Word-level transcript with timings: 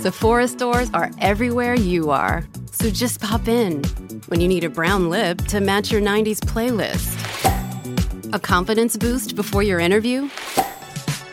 Sephora 0.00 0.48
stores 0.48 0.88
are 0.94 1.10
everywhere 1.18 1.74
you 1.74 2.08
are. 2.08 2.42
So 2.72 2.88
just 2.88 3.20
pop 3.20 3.46
in 3.46 3.84
when 4.28 4.40
you 4.40 4.48
need 4.48 4.64
a 4.64 4.70
brown 4.70 5.10
lip 5.10 5.36
to 5.48 5.60
match 5.60 5.92
your 5.92 6.00
90s 6.00 6.38
playlist, 6.40 8.32
a 8.32 8.38
confidence 8.38 8.96
boost 8.96 9.36
before 9.36 9.62
your 9.62 9.78
interview, 9.78 10.30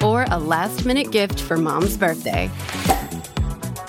or 0.03 0.25
a 0.31 0.37
last 0.37 0.85
minute 0.85 1.11
gift 1.11 1.39
for 1.39 1.55
mom's 1.55 1.95
birthday. 1.95 2.51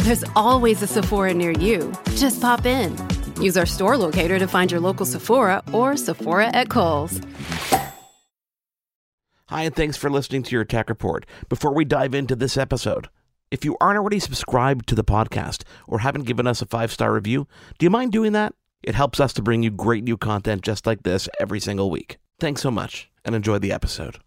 There's 0.05 0.23
always 0.37 0.81
a 0.81 0.87
Sephora 0.87 1.35
near 1.35 1.51
you. 1.51 1.93
Just 2.15 2.41
pop 2.41 2.65
in. 2.65 2.97
Use 3.43 3.57
our 3.57 3.67
store 3.67 3.97
locator 3.97 4.39
to 4.39 4.47
find 4.47 4.71
your 4.71 4.81
local 4.81 5.07
Sephora 5.07 5.61
or 5.73 5.97
Sephora 5.97 6.55
at 6.55 6.69
Kohl's. 6.69 7.21
Hi, 9.47 9.65
and 9.65 9.75
thanks 9.75 9.97
for 9.97 10.09
listening 10.09 10.45
to 10.45 10.53
your 10.55 10.65
tech 10.65 10.89
report. 10.89 11.27
Before 11.49 11.75
we 11.75 11.85
dive 11.85 12.15
into 12.15 12.37
this 12.37 12.57
episode, 12.57 13.09
if 13.51 13.65
you 13.65 13.77
aren't 13.81 13.99
already 13.99 14.19
subscribed 14.19 14.89
to 14.89 14.95
the 14.95 15.05
podcast 15.05 15.63
or 15.87 16.01
haven't 16.01 16.25
given 16.25 16.47
us 16.47 16.63
a 16.63 16.67
five 16.67 16.93
star 16.93 17.13
review, 17.13 17.47
do 17.79 17.87
you 17.87 17.91
mind 17.91 18.13
doing 18.13 18.33
that? 18.33 18.55
It 18.83 18.95
helps 18.95 19.21
us 19.21 19.33
to 19.35 19.43
bring 19.43 19.63
you 19.63 19.71
great 19.71 20.05
new 20.05 20.17
content 20.17 20.63
just 20.63 20.87
like 20.87 21.03
this 21.03 21.29
every 21.41 21.61
single 21.61 21.91
week. 21.91 22.19
Thanks 22.39 22.61
so 22.61 22.71
much 22.71 23.11
and 23.25 23.35
enjoy 23.35 23.59
the 23.59 23.73
episode. 23.73 24.19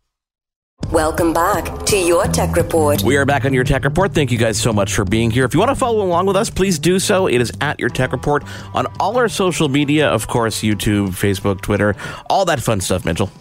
Welcome 0.91 1.31
back 1.31 1.85
to 1.85 1.97
Your 1.97 2.25
Tech 2.25 2.55
Report. 2.55 3.03
We 3.03 3.15
are 3.15 3.25
back 3.25 3.45
on 3.45 3.53
Your 3.53 3.63
Tech 3.63 3.83
Report. 3.85 4.13
Thank 4.13 4.31
you 4.31 4.37
guys 4.37 4.59
so 4.59 4.73
much 4.73 4.93
for 4.93 5.05
being 5.05 5.31
here. 5.31 5.45
If 5.45 5.53
you 5.53 5.59
want 5.59 5.69
to 5.69 5.75
follow 5.75 6.03
along 6.03 6.25
with 6.25 6.35
us, 6.35 6.49
please 6.49 6.79
do 6.79 6.99
so. 6.99 7.27
It 7.27 7.39
is 7.39 7.51
at 7.61 7.79
Your 7.79 7.89
Tech 7.89 8.11
Report 8.11 8.43
on 8.73 8.87
all 8.99 9.17
our 9.17 9.29
social 9.29 9.69
media, 9.69 10.09
of 10.09 10.27
course, 10.27 10.61
YouTube, 10.61 11.09
Facebook, 11.09 11.61
Twitter, 11.61 11.95
all 12.29 12.43
that 12.45 12.59
fun 12.59 12.81
stuff, 12.81 13.05
Mitchell. 13.05 13.31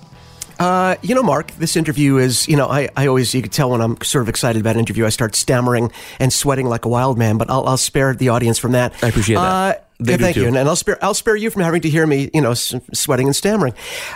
Uh, 0.61 0.95
you 1.01 1.15
know, 1.15 1.23
Mark, 1.23 1.53
this 1.53 1.75
interview 1.75 2.19
is, 2.19 2.47
you 2.47 2.55
know, 2.55 2.69
I, 2.69 2.91
I 2.95 3.07
always, 3.07 3.35
you 3.35 3.41
can 3.41 3.51
tell 3.51 3.71
when 3.71 3.81
I'm 3.81 3.99
sort 4.03 4.21
of 4.21 4.29
excited 4.29 4.61
about 4.61 4.77
an 4.77 4.81
interview, 4.81 5.07
I 5.07 5.09
start 5.09 5.35
stammering 5.35 5.91
and 6.19 6.31
sweating 6.31 6.67
like 6.67 6.85
a 6.85 6.89
wild 6.89 7.17
man, 7.17 7.39
but 7.39 7.49
I'll, 7.49 7.67
I'll 7.67 7.79
spare 7.79 8.15
the 8.15 8.29
audience 8.29 8.59
from 8.59 8.73
that. 8.73 8.93
I 9.03 9.09
appreciate 9.09 9.37
that. 9.37 9.77
Uh, 9.77 9.81
yeah, 10.03 10.17
thank 10.17 10.35
too. 10.35 10.43
you, 10.43 10.49
and, 10.49 10.57
and 10.57 10.69
I'll 10.69 10.77
spare 10.77 10.99
I'll 11.03 11.15
spare 11.15 11.37
you 11.37 11.51
from 11.51 11.63
having 11.63 11.83
to 11.83 11.91
hear 11.91 12.07
me, 12.07 12.31
you 12.33 12.41
know, 12.41 12.53
s- 12.53 12.75
sweating 12.95 13.27
and 13.27 13.37
stammering. 13.37 13.75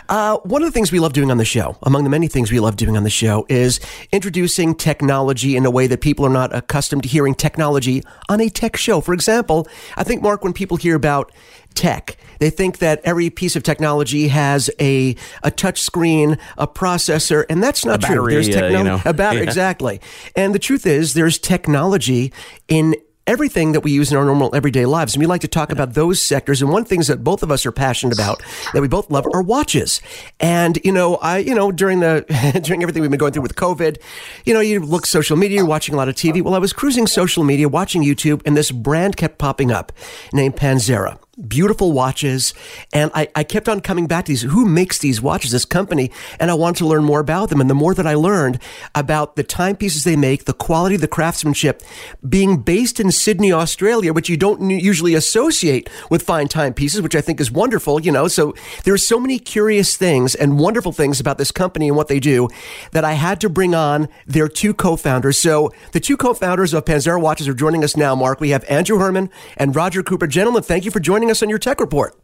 Uh, 0.08 0.38
one 0.38 0.62
of 0.62 0.68
the 0.68 0.72
things 0.72 0.90
we 0.90 0.98
love 0.98 1.12
doing 1.12 1.30
on 1.30 1.36
the 1.36 1.44
show, 1.44 1.76
among 1.82 2.04
the 2.04 2.10
many 2.10 2.26
things 2.26 2.50
we 2.50 2.58
love 2.58 2.76
doing 2.76 2.96
on 2.96 3.04
the 3.04 3.10
show, 3.10 3.44
is 3.50 3.80
introducing 4.10 4.74
technology 4.74 5.56
in 5.56 5.66
a 5.66 5.70
way 5.70 5.86
that 5.86 6.00
people 6.00 6.24
are 6.24 6.30
not 6.30 6.54
accustomed 6.54 7.02
to 7.02 7.08
hearing 7.08 7.34
technology 7.34 8.02
on 8.30 8.40
a 8.40 8.48
tech 8.48 8.76
show. 8.76 9.02
For 9.02 9.12
example, 9.12 9.68
I 9.96 10.04
think 10.04 10.22
Mark, 10.22 10.42
when 10.42 10.54
people 10.54 10.78
hear 10.78 10.94
about 10.94 11.32
tech, 11.74 12.16
they 12.40 12.50
think 12.50 12.78
that 12.78 13.00
every 13.04 13.30
piece 13.30 13.56
of 13.56 13.62
technology 13.62 14.28
has 14.28 14.70
a 14.80 15.16
a 15.42 15.50
touch 15.50 15.80
screen, 15.80 16.38
a 16.58 16.66
processor, 16.66 17.44
and 17.48 17.62
that's 17.62 17.84
not 17.84 18.02
A 18.02 18.06
true. 18.06 18.16
battery, 18.16 18.32
There's 18.34 18.48
uh, 18.48 18.50
you 18.50 18.56
technology, 18.60 19.04
know. 19.04 19.10
a 19.10 19.14
battery, 19.14 19.38
Yeah. 19.42 19.48
exactly. 19.48 20.00
And 20.36 20.54
the 20.54 20.58
truth 20.58 20.86
is, 20.86 21.14
there's 21.14 21.38
technology 21.38 22.32
in 22.68 22.94
everything 23.26 23.72
that 23.72 23.80
we 23.80 23.90
use 23.90 24.12
in 24.12 24.18
our 24.18 24.24
normal 24.26 24.54
everyday 24.54 24.84
lives. 24.84 25.14
And 25.14 25.20
we 25.20 25.26
like 25.26 25.40
to 25.40 25.48
talk 25.48 25.72
about 25.72 25.94
those 25.94 26.20
sectors. 26.20 26.60
And 26.60 26.70
one 26.70 26.84
things 26.84 27.06
that 27.06 27.24
both 27.24 27.42
of 27.42 27.50
us 27.50 27.64
are 27.64 27.72
passionate 27.72 28.12
about 28.12 28.42
that 28.74 28.82
we 28.82 28.88
both 28.88 29.10
love 29.10 29.26
are 29.32 29.40
watches. 29.40 30.02
And, 30.40 30.78
you 30.84 30.92
know, 30.92 31.16
I, 31.16 31.38
you 31.38 31.54
know, 31.54 31.72
during 31.72 32.00
the, 32.00 32.26
during 32.62 32.82
everything 32.82 33.00
we've 33.00 33.10
been 33.10 33.18
going 33.18 33.32
through 33.32 33.40
with 33.40 33.54
COVID, 33.56 33.96
you 34.44 34.52
know, 34.52 34.60
you 34.60 34.78
look 34.80 35.06
social 35.06 35.38
media, 35.38 35.56
you're 35.60 35.66
watching 35.66 35.94
a 35.94 35.96
lot 35.96 36.10
of 36.10 36.14
TV. 36.16 36.42
Well, 36.42 36.54
I 36.54 36.58
was 36.58 36.74
cruising 36.74 37.06
social 37.06 37.44
media, 37.44 37.66
watching 37.66 38.02
YouTube, 38.04 38.42
and 38.44 38.58
this 38.58 38.70
brand 38.70 39.16
kept 39.16 39.38
popping 39.38 39.70
up 39.72 39.90
named 40.34 40.56
Panzera 40.56 41.18
beautiful 41.34 41.92
watches. 41.92 42.54
And 42.92 43.10
I, 43.14 43.28
I 43.34 43.44
kept 43.44 43.68
on 43.68 43.80
coming 43.80 44.06
back 44.06 44.26
to 44.26 44.32
these. 44.32 44.42
Who 44.42 44.64
makes 44.66 44.98
these 44.98 45.20
watches? 45.20 45.50
This 45.50 45.64
company. 45.64 46.10
And 46.38 46.50
I 46.50 46.54
wanted 46.54 46.78
to 46.78 46.86
learn 46.86 47.04
more 47.04 47.20
about 47.20 47.48
them. 47.48 47.60
And 47.60 47.68
the 47.68 47.74
more 47.74 47.94
that 47.94 48.06
I 48.06 48.14
learned 48.14 48.58
about 48.94 49.36
the 49.36 49.42
timepieces 49.42 50.04
they 50.04 50.16
make, 50.16 50.44
the 50.44 50.52
quality, 50.52 50.96
the 50.96 51.08
craftsmanship, 51.08 51.82
being 52.28 52.58
based 52.58 53.00
in 53.00 53.10
Sydney, 53.10 53.52
Australia, 53.52 54.12
which 54.12 54.28
you 54.28 54.36
don't 54.36 54.70
usually 54.70 55.14
associate 55.14 55.88
with 56.10 56.22
fine 56.22 56.48
timepieces, 56.48 57.02
which 57.02 57.14
I 57.14 57.20
think 57.20 57.40
is 57.40 57.50
wonderful, 57.50 58.00
you 58.00 58.12
know. 58.12 58.28
So 58.28 58.54
there 58.84 58.94
are 58.94 58.98
so 58.98 59.18
many 59.18 59.38
curious 59.38 59.96
things 59.96 60.34
and 60.34 60.58
wonderful 60.58 60.92
things 60.92 61.20
about 61.20 61.38
this 61.38 61.50
company 61.50 61.88
and 61.88 61.96
what 61.96 62.08
they 62.08 62.20
do 62.20 62.48
that 62.92 63.04
I 63.04 63.12
had 63.12 63.40
to 63.42 63.48
bring 63.48 63.74
on 63.74 64.08
their 64.26 64.48
two 64.48 64.74
co-founders. 64.74 65.38
So 65.38 65.72
the 65.92 66.00
two 66.00 66.16
co-founders 66.16 66.74
of 66.74 66.84
Panzera 66.84 67.20
Watches 67.20 67.48
are 67.48 67.54
joining 67.54 67.84
us 67.84 67.96
now, 67.96 68.14
Mark. 68.14 68.40
We 68.40 68.50
have 68.50 68.64
Andrew 68.68 68.98
Herman 68.98 69.30
and 69.56 69.74
Roger 69.74 70.02
Cooper. 70.02 70.26
Gentlemen, 70.26 70.62
thank 70.62 70.84
you 70.84 70.90
for 70.90 71.00
joining 71.00 71.23
us 71.30 71.42
on 71.42 71.48
your 71.48 71.58
tech 71.58 71.80
report. 71.80 72.14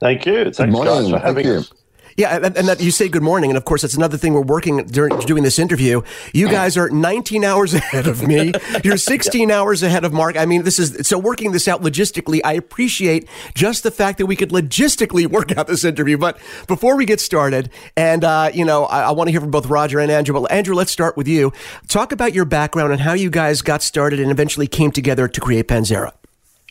Thank 0.00 0.26
you. 0.26 0.44
Thanks, 0.44 0.58
Good 0.58 0.70
morning. 0.70 0.92
guys, 0.94 1.04
for 1.06 1.10
Thank 1.12 1.24
having 1.24 1.46
you. 1.46 1.52
us. 1.58 1.72
Yeah, 2.14 2.36
and, 2.36 2.54
and 2.56 2.68
that 2.68 2.82
you 2.82 2.90
say 2.90 3.08
good 3.08 3.22
morning, 3.22 3.50
and 3.50 3.56
of 3.56 3.64
course 3.64 3.80
that's 3.80 3.94
another 3.94 4.18
thing 4.18 4.34
we're 4.34 4.42
working 4.42 4.84
during 4.86 5.18
doing 5.20 5.42
this 5.44 5.58
interview. 5.58 6.02
You 6.34 6.48
guys 6.48 6.76
are 6.76 6.90
19 6.90 7.42
hours 7.42 7.72
ahead 7.82 8.06
of 8.06 8.26
me. 8.26 8.52
You're 8.84 8.96
16 8.98 9.50
hours 9.50 9.82
ahead 9.82 10.04
of 10.04 10.12
Mark. 10.12 10.36
I 10.36 10.44
mean, 10.44 10.64
this 10.64 10.78
is 10.78 11.08
so 11.08 11.18
working 11.18 11.52
this 11.52 11.68
out 11.68 11.80
logistically. 11.80 12.40
I 12.44 12.52
appreciate 12.52 13.26
just 13.54 13.82
the 13.82 13.90
fact 13.90 14.18
that 14.18 14.26
we 14.26 14.36
could 14.36 14.50
logistically 14.50 15.26
work 15.26 15.56
out 15.56 15.68
this 15.68 15.84
interview. 15.84 16.18
But 16.18 16.36
before 16.66 16.96
we 16.96 17.06
get 17.06 17.18
started, 17.18 17.70
and 17.96 18.24
uh, 18.24 18.50
you 18.52 18.66
know, 18.66 18.84
I, 18.84 19.04
I 19.04 19.10
want 19.12 19.28
to 19.28 19.32
hear 19.32 19.40
from 19.40 19.50
both 19.50 19.66
Roger 19.66 19.98
and 19.98 20.10
Andrew. 20.10 20.38
But 20.38 20.52
Andrew, 20.52 20.74
let's 20.74 20.92
start 20.92 21.16
with 21.16 21.28
you. 21.28 21.50
Talk 21.88 22.12
about 22.12 22.34
your 22.34 22.44
background 22.44 22.92
and 22.92 23.00
how 23.00 23.14
you 23.14 23.30
guys 23.30 23.62
got 23.62 23.82
started 23.82 24.20
and 24.20 24.30
eventually 24.30 24.66
came 24.66 24.90
together 24.90 25.28
to 25.28 25.40
create 25.40 25.66
Panzera. 25.66 26.12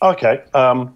Okay. 0.04 0.42
Um, 0.54 0.94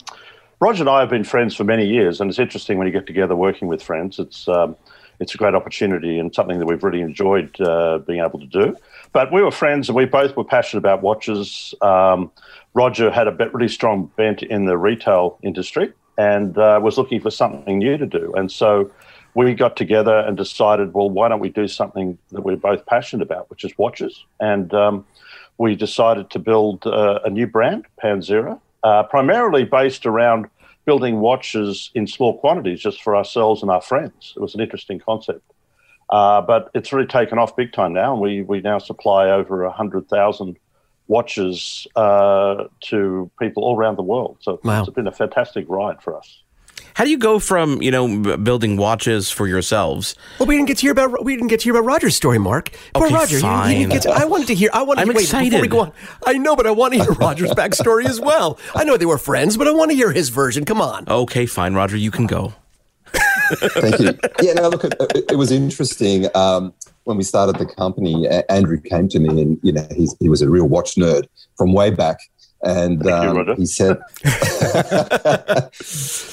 Roger 0.59 0.83
and 0.83 0.89
I 0.89 1.01
have 1.01 1.09
been 1.09 1.23
friends 1.23 1.55
for 1.55 1.63
many 1.63 1.85
years, 1.85 2.21
and 2.21 2.29
it's 2.29 2.39
interesting 2.39 2.77
when 2.77 2.87
you 2.87 2.93
get 2.93 3.05
together 3.05 3.35
working 3.35 3.67
with 3.67 3.83
friends. 3.83 4.19
It's 4.19 4.47
um, 4.47 4.75
it's 5.19 5.33
a 5.33 5.37
great 5.37 5.55
opportunity 5.55 6.19
and 6.19 6.33
something 6.33 6.59
that 6.59 6.65
we've 6.65 6.83
really 6.83 7.01
enjoyed 7.01 7.59
uh, 7.61 7.99
being 7.99 8.19
able 8.19 8.39
to 8.39 8.45
do. 8.45 8.75
But 9.13 9.31
we 9.31 9.41
were 9.41 9.51
friends, 9.51 9.89
and 9.89 9.95
we 9.95 10.05
both 10.05 10.35
were 10.35 10.43
passionate 10.43 10.79
about 10.79 11.01
watches. 11.01 11.73
Um, 11.81 12.31
Roger 12.73 13.11
had 13.11 13.27
a 13.27 13.31
bit- 13.31 13.53
really 13.53 13.69
strong 13.69 14.11
bent 14.17 14.43
in 14.43 14.65
the 14.65 14.77
retail 14.77 15.39
industry 15.41 15.93
and 16.17 16.57
uh, 16.57 16.79
was 16.81 16.97
looking 16.97 17.19
for 17.21 17.29
something 17.29 17.77
new 17.77 17.97
to 17.97 18.05
do. 18.05 18.33
And 18.35 18.51
so 18.51 18.91
we 19.33 19.53
got 19.53 19.75
together 19.75 20.19
and 20.19 20.37
decided, 20.37 20.93
well, 20.93 21.09
why 21.09 21.27
don't 21.27 21.39
we 21.39 21.49
do 21.49 21.67
something 21.67 22.17
that 22.31 22.41
we're 22.41 22.55
both 22.55 22.85
passionate 22.85 23.23
about, 23.23 23.49
which 23.49 23.65
is 23.65 23.77
watches? 23.77 24.23
And 24.39 24.73
um, 24.73 25.05
we 25.57 25.75
decided 25.75 26.29
to 26.31 26.39
build 26.39 26.85
uh, 26.87 27.19
a 27.25 27.29
new 27.29 27.47
brand, 27.47 27.85
Panzera, 28.01 28.59
uh, 28.85 29.03
primarily 29.03 29.63
based 29.65 30.05
around 30.05 30.45
building 30.85 31.19
watches 31.19 31.89
in 31.95 32.05
small 32.05 32.37
quantities 32.39 32.79
just 32.79 33.01
for 33.01 33.15
ourselves 33.15 33.61
and 33.63 33.71
our 33.71 33.81
friends. 33.81 34.33
It 34.37 34.39
was 34.39 34.53
an 34.53 34.61
interesting 34.61 34.99
concept. 34.99 35.41
Uh, 36.11 36.39
but 36.41 36.69
it's 36.75 36.93
really 36.93 37.07
taken 37.07 37.39
off 37.39 37.55
big 37.55 37.73
time 37.73 37.91
now, 37.93 38.13
and 38.13 38.21
we, 38.21 38.43
we 38.43 38.61
now 38.61 38.77
supply 38.77 39.29
over 39.31 39.63
100,000 39.65 40.55
watches 41.07 41.87
uh, 41.95 42.65
to 42.81 43.29
people 43.39 43.63
all 43.63 43.75
around 43.75 43.97
the 43.97 44.03
world. 44.03 44.37
So 44.41 44.59
Wow. 44.63 44.81
it's 44.83 44.89
been 44.91 45.07
a 45.07 45.11
fantastic 45.11 45.65
ride 45.67 46.01
for 46.03 46.15
us. 46.15 46.43
How 46.93 47.03
do 47.03 47.09
you 47.09 47.17
go 47.17 47.39
from, 47.39 47.81
you 47.81 47.91
know, 47.91 48.37
building 48.37 48.77
watches 48.77 49.29
for 49.29 49.47
yourselves? 49.47 50.15
Well, 50.39 50.47
we 50.47 50.55
didn't 50.55 50.67
get 50.69 50.77
to 50.77 50.81
hear 50.83 50.91
about 50.93 51.25
we 51.25 51.35
didn't 51.35 51.49
get 51.49 51.59
to 51.61 51.63
hear 51.65 51.75
about 51.75 51.85
Roger's 51.85 52.15
story, 52.15 52.37
Mark. 52.39 52.71
Poor 52.93 53.07
Okay, 53.07 53.15
Roger. 53.15 53.35
He- 53.35 53.35
He, 53.35 53.41
fine. 53.41 53.77
didn't 53.79 53.91
get 53.91 54.01
to, 54.03 54.09
I 54.11 54.25
wanted 54.25 54.47
to 54.47 54.55
hear. 54.55 54.69
I 54.73 54.81
wanted. 54.83 55.01
I'm 55.01 55.07
to, 55.07 55.13
wait, 55.13 55.25
Before 55.25 55.39
we 55.41 55.47
excited. 55.47 55.69
go 55.71 55.79
on, 55.81 55.91
I 56.25 56.33
know, 56.37 56.55
but 56.55 56.65
I 56.67 56.71
want 56.71 56.93
to 56.93 57.03
hear 57.03 57.11
Roger's 57.13 57.51
backstory 57.51 58.05
as 58.05 58.21
well. 58.21 58.57
I 58.75 58.83
know 58.85 58.95
they 58.97 59.05
were 59.05 59.17
friends, 59.17 59.57
but 59.57 59.67
I 59.67 59.71
want 59.71 59.91
to 59.91 59.95
hear 59.95 60.11
his 60.11 60.29
version. 60.29 60.63
Come 60.63 60.79
on. 60.81 61.05
Okay, 61.07 61.45
fine, 61.45 61.73
Roger, 61.73 61.97
you 61.97 62.11
can 62.11 62.27
go. 62.27 62.53
Thank 63.59 63.99
you. 63.99 64.17
Yeah, 64.41 64.53
no, 64.53 64.69
look, 64.69 64.83
it, 64.85 64.95
it 65.31 65.37
was 65.37 65.51
interesting. 65.51 66.27
Um, 66.35 66.73
when 67.03 67.17
we 67.17 67.23
started 67.23 67.57
the 67.57 67.65
company, 67.67 68.27
Andrew 68.49 68.79
came 68.81 69.07
to 69.09 69.19
me 69.19 69.41
and, 69.41 69.59
you 69.61 69.71
know, 69.71 69.85
he's, 69.95 70.15
he 70.19 70.27
was 70.29 70.41
a 70.41 70.49
real 70.49 70.65
watch 70.67 70.95
nerd 70.95 71.25
from 71.55 71.71
way 71.73 71.91
back. 71.91 72.17
And 72.65 73.03
you, 73.03 73.11
um, 73.11 73.37
Roger. 73.37 73.55
he 73.55 73.65
said, 73.65 73.97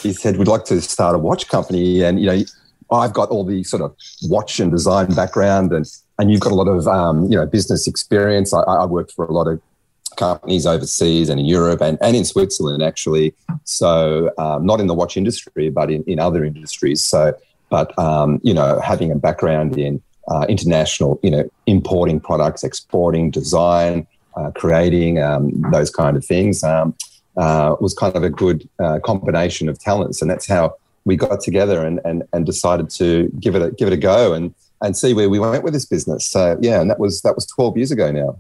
he 0.03 0.13
said, 0.13 0.39
we'd 0.39 0.49
like 0.49 0.65
to 0.65 0.81
start 0.81 1.15
a 1.15 1.19
watch 1.19 1.49
company. 1.49 2.03
And, 2.03 2.19
you 2.19 2.27
know, 2.27 2.43
I've 2.91 3.13
got 3.13 3.29
all 3.29 3.45
the 3.45 3.63
sort 3.65 3.83
of 3.83 3.95
watch 4.25 4.59
and 4.59 4.71
design 4.71 5.13
background 5.15 5.73
and, 5.73 5.87
and 6.19 6.31
you've 6.31 6.41
got 6.41 6.53
a 6.53 6.55
lot 6.55 6.69
of, 6.69 6.89
um, 6.89 7.25
you 7.25 7.37
know, 7.37 7.47
business 7.47 7.87
experience. 7.87 8.55
I, 8.55 8.61
I 8.61 8.87
worked 8.87 9.13
for 9.13 9.25
a 9.25 9.33
lot 9.33 9.47
of 9.47 9.61
companies 10.17 10.67
overseas 10.67 11.29
and 11.29 11.39
in 11.39 11.47
Europe 11.47 11.81
and, 11.81 11.99
and 12.01 12.17
in 12.17 12.25
Switzerland, 12.25 12.83
actually. 12.83 13.35
So, 13.65 14.31
um, 14.39 14.65
not 14.65 14.81
in 14.81 14.87
the 14.87 14.95
watch 14.95 15.17
industry, 15.17 15.69
but 15.69 15.91
in, 15.91 16.03
in 16.05 16.19
other 16.19 16.45
industries. 16.45 17.03
So, 17.03 17.35
but, 17.71 17.97
um, 17.99 18.41
you 18.43 18.55
know, 18.55 18.81
having 18.81 19.11
a 19.11 19.17
background 19.17 19.79
in 19.79 20.03
uh, 20.29 20.47
international, 20.49 21.19
you 21.23 21.31
know, 21.31 21.51
importing 21.67 22.21
products, 22.21 22.63
exporting, 22.63 23.31
design, 23.31 24.07
uh, 24.37 24.51
creating 24.53 25.21
um, 25.21 25.51
those 25.71 25.91
kind 25.91 26.17
of 26.17 26.25
things 26.25 26.63
um, 26.65 26.95
uh, 27.37 27.77
was 27.81 27.95
kind 27.95 28.15
of 28.17 28.23
a 28.23 28.31
good 28.31 28.69
uh, 28.79 28.99
combination 29.01 29.69
of 29.69 29.79
talents. 29.79 30.21
And 30.21 30.31
that's 30.31 30.47
how 30.47 30.77
we 31.05 31.17
got 31.17 31.41
together 31.41 31.85
and, 31.85 32.01
and, 32.05 32.23
and 32.33 32.47
decided 32.47 32.91
to 32.91 33.29
give 33.41 33.55
it 33.55 33.63
a, 33.63 33.71
give 33.73 33.89
it 33.89 33.95
a 33.95 33.97
go 33.97 34.33
and, 34.33 34.55
and 34.81 34.97
see 34.97 35.15
where 35.15 35.29
we 35.29 35.39
went 35.39 35.65
with 35.65 35.73
this 35.73 35.87
business. 35.87 36.27
So, 36.27 36.59
yeah, 36.61 36.81
and 36.81 36.91
that 36.91 36.99
was, 36.99 37.23
that 37.23 37.35
was 37.35 37.47
12 37.47 37.77
years 37.77 37.91
ago 37.91 38.11
now. 38.11 38.39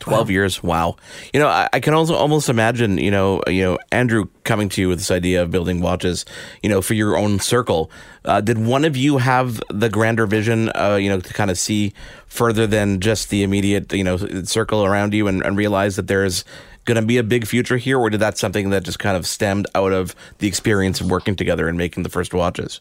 12 0.00 0.30
years. 0.30 0.62
Wow. 0.62 0.96
You 1.32 1.40
know 1.40 1.48
I, 1.48 1.68
I 1.72 1.80
can 1.80 1.94
also 1.94 2.14
almost 2.14 2.48
imagine 2.48 2.98
you 2.98 3.10
know 3.10 3.42
you 3.46 3.62
know 3.62 3.78
andrew 3.92 4.26
coming 4.44 4.68
to 4.70 4.80
you 4.80 4.88
with 4.88 4.98
this 4.98 5.10
idea 5.10 5.42
of 5.42 5.50
building 5.50 5.80
watches 5.80 6.24
you 6.62 6.68
know 6.68 6.82
for 6.82 6.94
your 6.94 7.16
own 7.16 7.38
circle. 7.38 7.90
Uh, 8.24 8.40
did 8.40 8.58
one 8.58 8.84
of 8.84 8.96
you 8.96 9.18
have 9.18 9.60
the 9.70 9.88
grander 9.88 10.26
vision 10.26 10.70
uh, 10.74 10.98
you 11.00 11.08
know 11.08 11.20
to 11.20 11.32
kind 11.32 11.50
of 11.50 11.58
see 11.58 11.92
further 12.26 12.66
than 12.66 13.00
just 13.00 13.30
the 13.30 13.42
immediate 13.42 13.92
you 13.92 14.04
know 14.04 14.16
circle 14.44 14.84
around 14.84 15.14
you 15.14 15.28
and, 15.28 15.42
and 15.42 15.56
realize 15.56 15.96
that 15.96 16.06
there's 16.06 16.44
going 16.84 17.00
to 17.00 17.06
be 17.06 17.18
a 17.18 17.22
big 17.22 17.46
future 17.46 17.76
here, 17.76 17.98
or 17.98 18.10
did 18.10 18.20
that 18.20 18.38
something 18.38 18.70
that 18.70 18.82
just 18.82 18.98
kind 18.98 19.16
of 19.16 19.26
stemmed 19.26 19.66
out 19.74 19.92
of 19.92 20.14
the 20.38 20.48
experience 20.48 21.00
of 21.00 21.10
working 21.10 21.36
together 21.36 21.68
and 21.68 21.78
making 21.78 22.02
the 22.02 22.08
first 22.08 22.34
watches? 22.34 22.80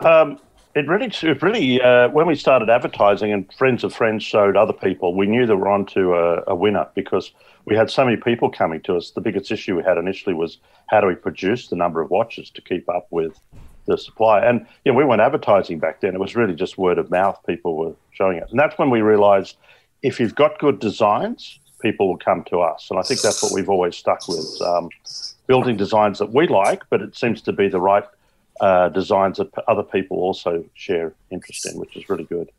Um, 0.00 0.38
it 0.78 0.86
really, 0.86 1.06
it 1.06 1.42
really, 1.42 1.82
uh, 1.82 2.08
when 2.10 2.26
we 2.28 2.36
started 2.36 2.70
advertising 2.70 3.32
and 3.32 3.52
friends 3.54 3.82
of 3.82 3.92
friends 3.92 4.22
showed 4.22 4.56
other 4.56 4.72
people, 4.72 5.12
we 5.14 5.26
knew 5.26 5.44
that 5.44 5.56
we 5.56 5.62
were 5.62 5.68
onto 5.68 6.14
a, 6.14 6.44
a 6.46 6.54
winner 6.54 6.86
because 6.94 7.32
we 7.64 7.74
had 7.74 7.90
so 7.90 8.04
many 8.04 8.16
people 8.16 8.48
coming 8.48 8.80
to 8.82 8.96
us. 8.96 9.10
The 9.10 9.20
biggest 9.20 9.50
issue 9.50 9.76
we 9.76 9.82
had 9.82 9.98
initially 9.98 10.34
was 10.34 10.58
how 10.88 11.00
do 11.00 11.08
we 11.08 11.16
produce 11.16 11.66
the 11.66 11.74
number 11.74 12.00
of 12.00 12.10
watches 12.10 12.48
to 12.50 12.62
keep 12.62 12.88
up 12.88 13.08
with 13.10 13.40
the 13.86 13.98
supply? 13.98 14.40
And 14.40 14.66
you 14.84 14.92
know, 14.92 14.98
we 14.98 15.04
weren't 15.04 15.20
advertising 15.20 15.80
back 15.80 16.00
then. 16.00 16.14
It 16.14 16.20
was 16.20 16.36
really 16.36 16.54
just 16.54 16.78
word 16.78 16.98
of 16.98 17.10
mouth. 17.10 17.40
People 17.44 17.76
were 17.76 17.94
showing 18.12 18.38
it, 18.38 18.46
and 18.50 18.58
that's 18.58 18.78
when 18.78 18.90
we 18.90 19.00
realised 19.00 19.56
if 20.02 20.20
you've 20.20 20.36
got 20.36 20.60
good 20.60 20.78
designs, 20.78 21.58
people 21.82 22.06
will 22.06 22.18
come 22.18 22.44
to 22.44 22.60
us. 22.60 22.86
And 22.88 23.00
I 23.00 23.02
think 23.02 23.20
that's 23.20 23.42
what 23.42 23.52
we've 23.52 23.68
always 23.68 23.96
stuck 23.96 24.28
with. 24.28 24.46
Um, 24.62 24.90
building 25.48 25.76
designs 25.76 26.18
that 26.20 26.32
we 26.32 26.46
like, 26.46 26.82
but 26.88 27.02
it 27.02 27.16
seems 27.16 27.42
to 27.42 27.52
be 27.52 27.68
the 27.68 27.80
right 27.80 28.04
uh, 28.60 28.88
designs 28.88 29.38
that 29.38 29.50
other 29.66 29.82
people 29.82 30.18
also 30.18 30.64
share 30.74 31.14
interest 31.30 31.66
in, 31.66 31.78
which 31.78 31.96
is 31.96 32.08
really 32.08 32.24
good. 32.24 32.50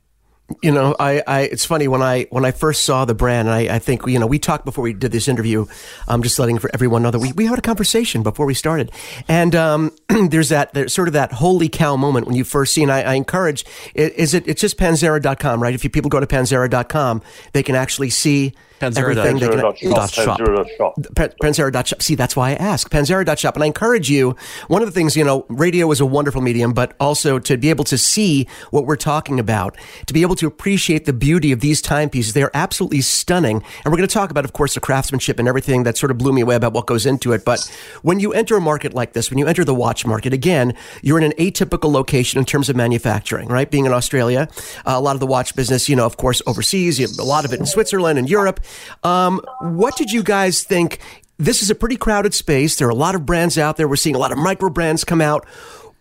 You 0.63 0.71
know, 0.71 0.95
I, 0.99 1.21
I, 1.27 1.41
it's 1.41 1.63
funny 1.63 1.87
when 1.87 2.01
I 2.01 2.25
when 2.31 2.43
I 2.43 2.51
first 2.51 2.83
saw 2.83 3.05
the 3.05 3.13
brand, 3.13 3.49
I, 3.49 3.75
I 3.75 3.79
think 3.79 4.07
you 4.07 4.17
know 4.17 4.25
we 4.25 4.39
talked 4.39 4.65
before 4.65 4.83
we 4.83 4.93
did 4.93 5.11
this 5.11 5.27
interview. 5.27 5.65
I'm 6.07 6.23
just 6.23 6.39
letting 6.39 6.57
for 6.57 6.71
everyone 6.73 7.03
know 7.03 7.11
that 7.11 7.19
we, 7.19 7.31
we 7.33 7.45
had 7.45 7.59
a 7.59 7.61
conversation 7.61 8.23
before 8.23 8.47
we 8.47 8.55
started, 8.55 8.91
and 9.27 9.53
um, 9.55 9.91
there's 10.29 10.49
that 10.49 10.73
there's 10.73 10.91
sort 10.91 11.07
of 11.07 11.13
that 11.13 11.33
holy 11.33 11.69
cow 11.69 11.95
moment 11.95 12.25
when 12.25 12.35
you 12.35 12.43
first 12.43 12.73
see. 12.73 12.81
And 12.81 12.91
I, 12.91 13.01
I 13.01 13.13
encourage, 13.13 13.63
is 13.93 14.33
it 14.33 14.47
it's 14.47 14.61
just 14.61 14.77
Panzera.com, 14.77 15.61
right? 15.61 15.75
If 15.75 15.83
you 15.83 15.89
people 15.91 16.09
go 16.09 16.19
to 16.19 16.27
Panzera.com, 16.27 17.21
they 17.53 17.61
can 17.61 17.75
actually 17.75 18.09
see 18.09 18.53
Panzera. 18.79 18.97
everything. 19.15 19.37
They 19.39 19.47
can, 19.49 19.59
Panzera.shop. 19.59 19.95
dot 19.95 20.11
shop. 20.11 20.39
Panzera.shop. 20.39 20.93
Pan- 21.15 21.33
Panzera.shop. 21.41 22.01
See, 22.01 22.15
that's 22.15 22.35
why 22.35 22.51
I 22.51 22.53
ask. 22.55 22.89
Panzera.shop. 22.89 23.55
And 23.55 23.63
I 23.63 23.67
encourage 23.67 24.09
you, 24.09 24.35
one 24.67 24.81
of 24.81 24.87
the 24.87 24.91
things, 24.91 25.15
you 25.15 25.23
know, 25.23 25.45
radio 25.49 25.89
is 25.91 25.99
a 25.99 26.05
wonderful 26.05 26.41
medium, 26.41 26.73
but 26.73 26.93
also 26.99 27.39
to 27.39 27.57
be 27.57 27.69
able 27.69 27.83
to 27.85 27.97
see 27.97 28.47
what 28.71 28.85
we're 28.85 28.95
talking 28.95 29.39
about, 29.39 29.77
to 30.07 30.13
be 30.13 30.21
able 30.21 30.35
to 30.35 30.47
appreciate 30.47 31.05
the 31.05 31.13
beauty 31.13 31.51
of 31.51 31.59
these 31.59 31.81
timepieces. 31.81 32.33
They 32.33 32.43
are 32.43 32.51
absolutely 32.53 33.01
stunning. 33.01 33.57
And 33.57 33.91
we're 33.91 33.97
going 33.97 34.07
to 34.07 34.13
talk 34.13 34.31
about, 34.31 34.45
of 34.45 34.53
course, 34.53 34.73
the 34.73 34.79
craftsmanship 34.79 35.39
and 35.39 35.47
everything 35.47 35.83
that 35.83 35.97
sort 35.97 36.11
of 36.11 36.17
blew 36.17 36.33
me 36.33 36.41
away 36.41 36.55
about 36.55 36.73
what 36.73 36.85
goes 36.85 37.05
into 37.05 37.31
it. 37.33 37.45
But 37.45 37.59
when 38.01 38.19
you 38.19 38.33
enter 38.33 38.55
a 38.55 38.61
market 38.61 38.93
like 38.93 39.13
this, 39.13 39.29
when 39.29 39.37
you 39.37 39.47
enter 39.47 39.63
the 39.63 39.75
watch 39.75 40.05
market, 40.05 40.33
again, 40.33 40.73
you're 41.01 41.17
in 41.17 41.23
an 41.23 41.33
atypical 41.33 41.91
location 41.91 42.39
in 42.39 42.45
terms 42.45 42.69
of 42.69 42.75
manufacturing, 42.75 43.47
right? 43.49 43.69
Being 43.69 43.85
in 43.85 43.93
Australia, 43.93 44.47
uh, 44.85 44.93
a 44.95 45.01
lot 45.01 45.15
of 45.15 45.19
the 45.19 45.27
watch 45.27 45.55
business, 45.55 45.89
you 45.89 45.95
know, 45.95 46.05
of 46.05 46.17
course, 46.17 46.41
overseas, 46.47 46.99
you 46.99 47.07
have 47.07 47.17
a 47.19 47.23
lot 47.23 47.45
of 47.45 47.53
it 47.53 47.59
in 47.59 47.65
Switzerland 47.65 48.17
and 48.19 48.29
Europe. 48.29 48.59
Um, 49.03 49.41
what 49.61 49.95
did 49.97 50.11
you 50.11 50.23
guys 50.23 50.63
think? 50.63 50.99
This 51.37 51.61
is 51.61 51.69
a 51.69 51.75
pretty 51.75 51.95
crowded 51.95 52.33
space. 52.33 52.75
There 52.75 52.87
are 52.87 52.91
a 52.91 52.95
lot 52.95 53.15
of 53.15 53.25
brands 53.25 53.57
out 53.57 53.77
there. 53.77 53.87
We're 53.87 53.95
seeing 53.95 54.15
a 54.15 54.19
lot 54.19 54.31
of 54.31 54.37
micro 54.37 54.69
brands 54.69 55.03
come 55.03 55.21
out. 55.21 55.45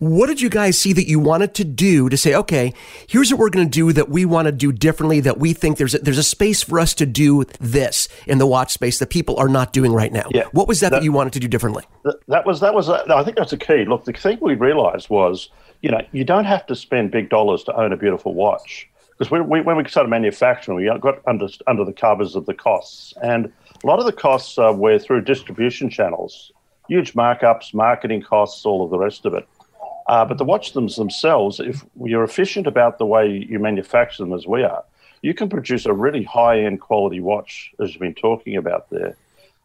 What 0.00 0.28
did 0.28 0.40
you 0.40 0.48
guys 0.48 0.78
see 0.78 0.92
that 0.92 1.08
you 1.08 1.18
wanted 1.18 1.54
to 1.54 1.64
do 1.64 2.08
to 2.08 2.16
say, 2.16 2.32
okay, 2.34 2.72
here's 3.08 3.32
what 3.32 3.40
we're 3.40 3.50
going 3.50 3.66
to 3.66 3.70
do 3.70 3.92
that 3.92 4.08
we 4.08 4.24
want 4.24 4.46
to 4.46 4.52
do 4.52 4.70
differently, 4.70 5.18
that 5.20 5.38
we 5.38 5.52
think 5.52 5.76
there's 5.76 5.94
a, 5.94 5.98
there's 5.98 6.18
a 6.18 6.22
space 6.22 6.62
for 6.62 6.78
us 6.78 6.94
to 6.94 7.06
do 7.06 7.44
this 7.58 8.08
in 8.24 8.38
the 8.38 8.46
watch 8.46 8.72
space 8.72 9.00
that 9.00 9.10
people 9.10 9.36
are 9.38 9.48
not 9.48 9.72
doing 9.72 9.92
right 9.92 10.12
now? 10.12 10.28
Yeah. 10.30 10.44
What 10.52 10.68
was 10.68 10.78
that, 10.80 10.90
that 10.90 10.98
That- 10.98 11.04
you 11.04 11.10
wanted 11.12 11.32
to 11.32 11.40
do 11.40 11.48
differently? 11.48 11.82
That 12.28 12.46
was 12.46 12.60
that 12.60 12.74
was 12.74 12.88
I 12.88 13.24
think 13.24 13.36
that's 13.36 13.50
the 13.50 13.56
key. 13.56 13.84
Look, 13.86 14.04
the 14.04 14.12
thing 14.12 14.38
we 14.40 14.54
realised 14.54 15.10
was, 15.10 15.48
you 15.82 15.90
know, 15.90 16.00
you 16.12 16.22
don't 16.24 16.44
have 16.44 16.64
to 16.66 16.76
spend 16.76 17.10
big 17.10 17.28
dollars 17.28 17.64
to 17.64 17.74
own 17.74 17.92
a 17.92 17.96
beautiful 17.96 18.34
watch 18.34 18.88
because 19.18 19.30
we, 19.30 19.40
we, 19.40 19.60
when 19.62 19.76
we 19.76 19.88
started 19.88 20.08
manufacturing, 20.08 20.78
we 20.78 20.98
got 21.00 21.20
under 21.26 21.48
under 21.66 21.84
the 21.84 21.92
covers 21.92 22.36
of 22.36 22.46
the 22.46 22.54
costs, 22.54 23.14
and 23.20 23.52
a 23.82 23.86
lot 23.86 23.98
of 23.98 24.06
the 24.06 24.12
costs 24.12 24.58
uh, 24.58 24.72
were 24.74 24.98
through 24.98 25.22
distribution 25.22 25.90
channels, 25.90 26.52
huge 26.88 27.14
markups, 27.14 27.74
marketing 27.74 28.22
costs, 28.22 28.64
all 28.64 28.84
of 28.84 28.90
the 28.90 28.98
rest 28.98 29.26
of 29.26 29.34
it. 29.34 29.46
Uh, 30.06 30.24
but 30.24 30.38
the 30.38 30.44
watch 30.44 30.72
them 30.72 30.86
themselves, 30.88 31.60
if 31.60 31.84
you're 32.02 32.24
efficient 32.24 32.66
about 32.66 32.98
the 32.98 33.04
way 33.04 33.28
you 33.28 33.58
manufacture 33.58 34.22
them 34.22 34.32
as 34.32 34.46
we 34.46 34.62
are, 34.62 34.84
you 35.20 35.34
can 35.34 35.48
produce 35.48 35.84
a 35.84 35.92
really 35.92 36.22
high 36.22 36.60
end 36.60 36.80
quality 36.80 37.20
watch, 37.20 37.72
as 37.80 37.92
you've 37.92 38.00
been 38.00 38.14
talking 38.14 38.56
about 38.56 38.88
there, 38.90 39.16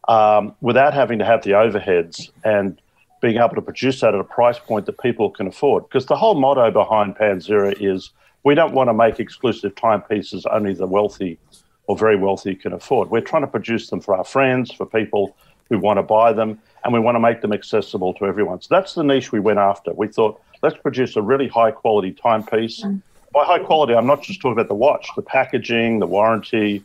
um, 0.07 0.55
without 0.61 0.93
having 0.93 1.19
to 1.19 1.25
have 1.25 1.43
the 1.43 1.51
overheads 1.51 2.29
and 2.43 2.81
being 3.23 3.37
able 3.37 3.55
to 3.55 3.61
produce 3.61 4.01
that 4.01 4.13
at 4.13 4.19
a 4.19 4.23
price 4.23 4.59
point 4.59 4.85
that 4.85 4.99
people 4.99 5.29
can 5.29 5.47
afford. 5.47 5.87
Because 5.87 6.07
the 6.07 6.15
whole 6.15 6.35
motto 6.35 6.69
behind 6.69 7.15
Panzera 7.15 7.73
is 7.79 8.11
we 8.43 8.53
don't 8.53 8.73
want 8.73 8.89
to 8.89 8.93
make 8.93 9.17
exclusive 9.17 9.73
timepieces 9.75 10.45
only 10.47 10.73
the 10.73 10.85
wealthy 10.85 11.39
or 11.87 11.97
very 11.97 12.17
wealthy 12.17 12.53
can 12.53 12.73
afford. 12.73 13.09
We're 13.09 13.21
trying 13.21 13.43
to 13.43 13.47
produce 13.47 13.89
them 13.89 14.01
for 14.01 14.13
our 14.13 14.25
friends, 14.25 14.73
for 14.73 14.85
people 14.85 15.37
who 15.69 15.79
want 15.79 15.99
to 15.99 16.03
buy 16.03 16.33
them, 16.33 16.59
and 16.83 16.93
we 16.93 16.99
want 16.99 17.15
to 17.15 17.21
make 17.21 17.39
them 17.39 17.53
accessible 17.53 18.13
to 18.15 18.25
everyone. 18.25 18.61
So 18.61 18.67
that's 18.69 18.93
the 18.93 19.03
niche 19.05 19.31
we 19.31 19.39
went 19.39 19.59
after. 19.59 19.93
We 19.93 20.09
thought, 20.09 20.41
let's 20.61 20.75
produce 20.75 21.15
a 21.15 21.21
really 21.21 21.47
high 21.47 21.71
quality 21.71 22.11
timepiece. 22.11 22.85
By 23.33 23.45
high 23.45 23.59
quality, 23.59 23.95
I'm 23.95 24.05
not 24.05 24.21
just 24.21 24.41
talking 24.41 24.51
about 24.51 24.67
the 24.67 24.75
watch, 24.75 25.07
the 25.15 25.21
packaging, 25.21 25.99
the 25.99 26.07
warranty, 26.07 26.83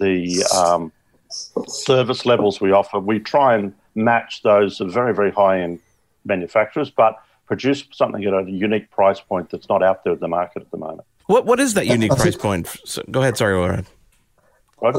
the 0.00 0.44
um, 0.56 0.90
service 1.68 2.26
levels 2.26 2.60
we 2.60 2.72
offer. 2.72 2.98
We 2.98 3.20
try 3.20 3.54
and 3.54 3.72
match 3.94 4.42
those 4.42 4.80
of 4.80 4.92
very, 4.92 5.14
very 5.14 5.30
high 5.30 5.60
end 5.60 5.80
manufacturers, 6.24 6.90
but 6.90 7.16
produce 7.46 7.84
something 7.92 8.24
at 8.24 8.34
a 8.34 8.50
unique 8.50 8.90
price 8.90 9.20
point 9.20 9.50
that's 9.50 9.68
not 9.68 9.82
out 9.82 10.04
there 10.04 10.12
in 10.12 10.20
the 10.20 10.28
market 10.28 10.62
at 10.62 10.70
the 10.70 10.76
moment. 10.76 11.06
What 11.26 11.44
what 11.46 11.60
is 11.60 11.74
that 11.74 11.86
unique 11.86 12.14
price 12.14 12.36
point? 12.36 12.66
So, 12.84 13.02
go 13.10 13.20
ahead. 13.20 13.36
Sorry, 13.36 13.56
Warren. 13.56 13.86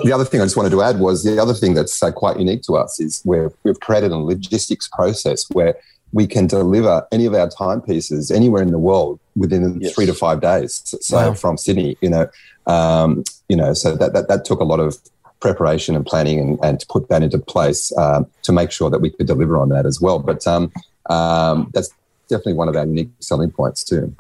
The 0.04 0.12
other 0.12 0.26
thing 0.26 0.42
I 0.42 0.46
just 0.46 0.58
wanted 0.58 0.72
to 0.72 0.82
add 0.82 1.00
was 1.00 1.24
the 1.24 1.40
other 1.42 1.54
thing 1.54 1.74
that's 1.74 2.04
uh, 2.04 2.12
quite 2.12 2.38
unique 2.38 2.64
to 2.64 2.74
us 2.74 3.00
is 3.00 3.22
where 3.24 3.52
we've 3.64 3.80
created 3.80 4.12
a 4.12 4.18
logistics 4.18 4.90
process 4.90 5.46
where 5.54 5.76
we 6.12 6.28
can 6.28 6.48
deliver 6.48 7.08
any 7.12 7.26
of 7.26 7.34
our 7.34 7.50
timepieces 7.50 8.30
anywhere 8.30 8.62
in 8.62 8.72
the 8.72 8.80
world 8.80 9.20
within 9.38 9.80
Yes. 9.80 9.94
three 9.94 10.06
to 10.06 10.14
five 10.14 10.42
days. 10.42 10.82
So, 10.84 10.98
so 11.00 11.18
Wow. 11.30 11.34
from 11.34 11.58
Sydney, 11.58 11.98
you 12.02 12.10
know, 12.10 12.28
um, 12.68 13.24
you 13.48 13.56
know, 13.56 13.74
so 13.74 13.96
that, 13.96 14.14
that 14.14 14.28
that 14.28 14.44
took 14.44 14.60
a 14.60 14.66
lot 14.66 14.80
of 14.82 14.98
preparation 15.40 15.96
and 15.96 16.06
planning 16.06 16.40
and, 16.40 16.60
and 16.64 16.80
to 16.80 16.88
put 16.88 17.10
that 17.10 17.24
into 17.24 17.40
place 17.40 17.96
um, 17.98 18.28
to 18.44 18.52
make 18.52 18.72
sure 18.72 18.90
that 18.90 19.00
we 19.00 19.10
could 19.10 19.28
deliver 19.28 19.58
on 19.58 19.70
that 19.70 19.86
as 19.86 20.02
well. 20.02 20.20
But 20.20 20.46
um, 20.48 20.72
um, 21.10 21.70
that's 21.74 21.90
definitely 22.28 22.54
one 22.54 22.68
of 22.68 22.76
our 22.76 22.86
unique 22.86 23.10
selling 23.20 23.52
points 23.52 23.84
too. 23.84 24.16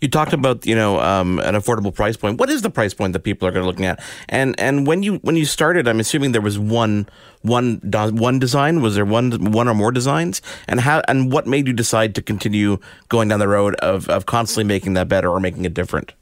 You 0.00 0.08
talked 0.08 0.32
about 0.32 0.64
you 0.64 0.74
know 0.74 1.00
um, 1.00 1.38
an 1.40 1.54
affordable 1.54 1.94
price 1.94 2.16
point. 2.16 2.38
What 2.38 2.48
is 2.48 2.62
the 2.62 2.70
price 2.70 2.94
point 2.94 3.12
that 3.12 3.20
people 3.20 3.46
are 3.46 3.50
going 3.50 3.62
to 3.62 3.66
looking 3.66 3.84
at? 3.84 4.02
And 4.28 4.58
and 4.58 4.86
when 4.86 5.02
you 5.02 5.16
when 5.16 5.36
you 5.36 5.44
started, 5.44 5.86
I'm 5.86 6.00
assuming 6.00 6.32
there 6.32 6.40
was 6.40 6.58
one 6.58 7.08
one 7.42 7.80
one 7.82 8.38
design. 8.38 8.80
Was 8.80 8.94
there 8.94 9.04
one 9.04 9.52
one 9.52 9.68
or 9.68 9.74
more 9.74 9.92
designs? 9.92 10.40
And 10.66 10.80
how 10.80 11.02
and 11.08 11.30
what 11.30 11.46
made 11.46 11.66
you 11.66 11.72
decide 11.72 12.14
to 12.14 12.22
continue 12.22 12.78
going 13.08 13.28
down 13.28 13.40
the 13.40 13.48
road 13.48 13.74
of 13.76 14.08
of 14.08 14.24
constantly 14.24 14.64
making 14.64 14.94
that 14.94 15.08
better 15.08 15.28
or 15.28 15.40
making 15.40 15.64
it 15.64 15.74
different? 15.74 16.14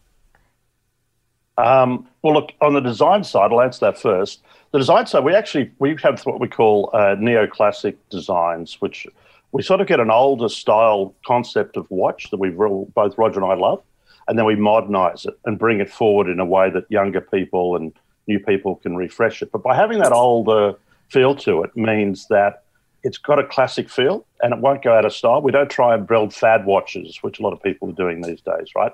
Um, 1.59 2.09
well, 2.23 2.35
look 2.35 2.53
on 2.61 2.75
the 2.75 2.81
design 2.81 3.25
side. 3.25 3.53
I'll 3.53 3.61
answer 3.61 3.87
that 3.87 3.99
first. 3.99 4.43
The 4.73 4.79
design 4.79 5.07
side, 5.07 5.25
we 5.25 5.35
actually 5.35 5.71
we 5.79 5.97
have 6.03 6.21
what 6.25 6.41
we 6.41 6.49
call 6.49 6.91
uh, 6.93 7.17
neoclassic 7.17 7.97
designs, 8.09 8.81
which 8.81 9.07
we 9.53 9.63
sort 9.63 9.81
of 9.81 9.87
get 9.87 10.01
an 10.01 10.11
older 10.11 10.49
style 10.49 11.15
concept 11.27 11.77
of 11.77 11.91
watch 11.91 12.31
that 12.31 12.39
we 12.39 12.51
both 12.51 13.19
Roger 13.19 13.43
and 13.43 13.51
I 13.51 13.55
love, 13.55 13.83
and 14.29 14.39
then 14.39 14.47
we 14.47 14.55
modernize 14.55 15.27
it 15.27 15.39
and 15.45 15.59
bring 15.59 15.81
it 15.81 15.91
forward 15.91 16.29
in 16.29 16.39
a 16.39 16.45
way 16.45 16.71
that 16.71 16.85
younger 16.89 17.21
people 17.21 17.77
and 17.77 17.93
new 18.27 18.39
people 18.39 18.77
can 18.77 18.97
refresh 18.97 19.43
it. 19.43 19.51
But 19.51 19.63
by 19.63 19.75
having 19.75 19.99
that 19.99 20.13
older 20.13 20.75
feel 21.09 21.35
to 21.35 21.63
it 21.63 21.77
means 21.77 22.29
that 22.29 22.63
it's 23.03 23.19
got 23.19 23.39
a 23.39 23.45
classic 23.45 23.91
feel 23.91 24.25
and 24.43 24.55
it 24.55 24.61
won't 24.61 24.83
go 24.83 24.95
out 24.95 25.05
of 25.05 25.13
style. 25.13 25.43
We 25.43 25.53
don't 25.53 25.71
try 25.71 25.95
and 25.95 26.07
build 26.07 26.33
fad 26.33 26.65
watches, 26.65 27.19
which 27.23 27.41
a 27.41 27.43
lot 27.43 27.53
of 27.53 27.63
people 27.63 27.89
are 27.91 27.95
doing 27.95 28.21
these 28.21 28.41
days, 28.41 28.69
right? 28.77 28.93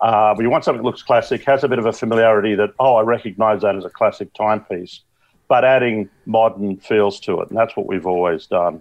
Uh, 0.00 0.34
but 0.34 0.42
you 0.42 0.50
want 0.50 0.64
something 0.64 0.82
that 0.82 0.86
looks 0.86 1.02
classic, 1.02 1.44
has 1.44 1.62
a 1.62 1.68
bit 1.68 1.78
of 1.78 1.86
a 1.86 1.92
familiarity 1.92 2.54
that, 2.54 2.70
oh, 2.78 2.96
I 2.96 3.02
recognize 3.02 3.60
that 3.62 3.76
as 3.76 3.84
a 3.84 3.90
classic 3.90 4.32
timepiece, 4.32 5.00
but 5.46 5.64
adding 5.64 6.08
modern 6.24 6.78
feels 6.78 7.20
to 7.20 7.40
it. 7.40 7.50
And 7.50 7.58
that's 7.58 7.76
what 7.76 7.86
we've 7.86 8.06
always 8.06 8.46
done. 8.46 8.80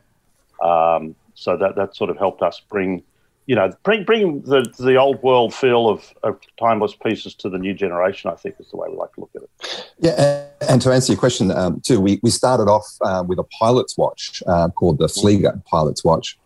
Um, 0.64 1.16
so 1.34 1.58
that, 1.58 1.76
that 1.76 1.96
sort 1.96 2.10
of 2.10 2.18
helped 2.18 2.42
us 2.42 2.62
bring, 2.70 3.04
you 3.48 3.56
know, 3.56 3.74
bring, 3.84 4.06
bring 4.06 4.42
the, 4.44 4.66
the 4.80 4.96
old 4.96 5.22
world 5.22 5.54
feel 5.54 5.90
of, 5.90 6.14
of 6.24 6.40
timeless 6.58 6.96
pieces 6.96 7.34
to 7.36 7.50
the 7.50 7.58
new 7.58 7.74
generation, 7.74 8.30
I 8.30 8.36
think 8.36 8.56
is 8.60 8.70
the 8.70 8.78
way 8.78 8.88
we 8.90 8.96
like 8.96 9.14
to 9.16 9.22
look 9.22 9.32
at 9.36 9.44
it. 9.44 9.92
Yeah, 10.00 10.46
and, 10.62 10.70
and 10.70 10.82
to 10.84 10.92
answer 10.92 11.12
your 11.14 11.20
question 11.20 11.52
um, 11.52 11.82
too, 11.82 12.00
we, 12.00 12.20
we 12.24 12.30
started 12.30 12.70
off 12.70 12.86
uh, 13.02 13.24
with 13.28 13.40
a 13.40 13.44
pilot's 13.44 13.98
watch 13.98 14.42
uh, 14.48 14.70
called 14.70 15.00
the 15.00 15.08
Flieger 15.08 15.64
pilot's 15.66 16.04
watch. 16.04 16.38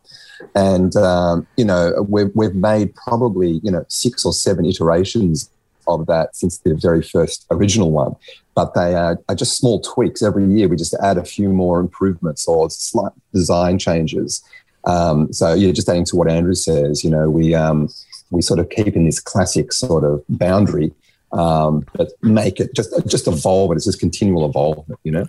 And, 0.56 0.96
um, 0.96 1.48
you 1.58 1.66
know, 1.66 2.06
we've, 2.08 2.32
we've 2.34 2.56
made 2.56 2.96
probably, 2.96 3.60
you 3.64 3.72
know, 3.72 3.86
six 3.90 4.26
or 4.26 4.34
seven 4.34 4.66
iterations 4.66 5.50
of 5.88 6.06
that 6.06 6.36
since 6.36 6.60
the 6.60 6.76
very 6.76 7.02
first 7.02 7.46
original 7.52 7.92
one. 7.92 8.16
But 8.56 8.74
they 8.74 8.96
are, 8.96 9.20
are 9.28 9.36
just 9.36 9.58
small 9.58 9.82
tweaks 9.82 10.22
every 10.22 10.46
year. 10.46 10.68
We 10.68 10.78
just 10.78 10.96
add 10.96 11.18
a 11.18 11.26
few 11.26 11.50
more 11.50 11.80
improvements 11.80 12.48
or 12.48 12.70
slight 12.70 13.12
design 13.34 13.80
changes. 13.80 14.44
Um, 14.86 15.32
so, 15.34 15.54
yeah, 15.54 15.72
just 15.72 15.90
adding 15.90 16.06
to 16.06 16.16
what 16.16 16.30
Andrew 16.30 16.54
says, 16.54 17.04
you 17.04 17.10
know, 17.10 17.30
we, 17.30 17.56
um, 17.56 17.90
we 18.32 18.42
sort 18.42 18.60
of 18.60 18.70
keep 18.70 18.96
in 18.96 19.06
this 19.06 19.20
classic 19.20 19.72
sort 19.72 20.04
of 20.04 20.24
boundary 20.30 20.94
um, 21.34 21.86
but 21.94 22.12
make 22.22 22.60
it 22.60 22.74
just 22.76 22.94
just 23.08 23.28
evolve 23.28 23.72
it. 23.72 23.76
It's 23.76 23.86
just 23.86 24.00
continual 24.00 24.48
evolvement, 24.48 25.00
you 25.04 25.12
know. 25.12 25.28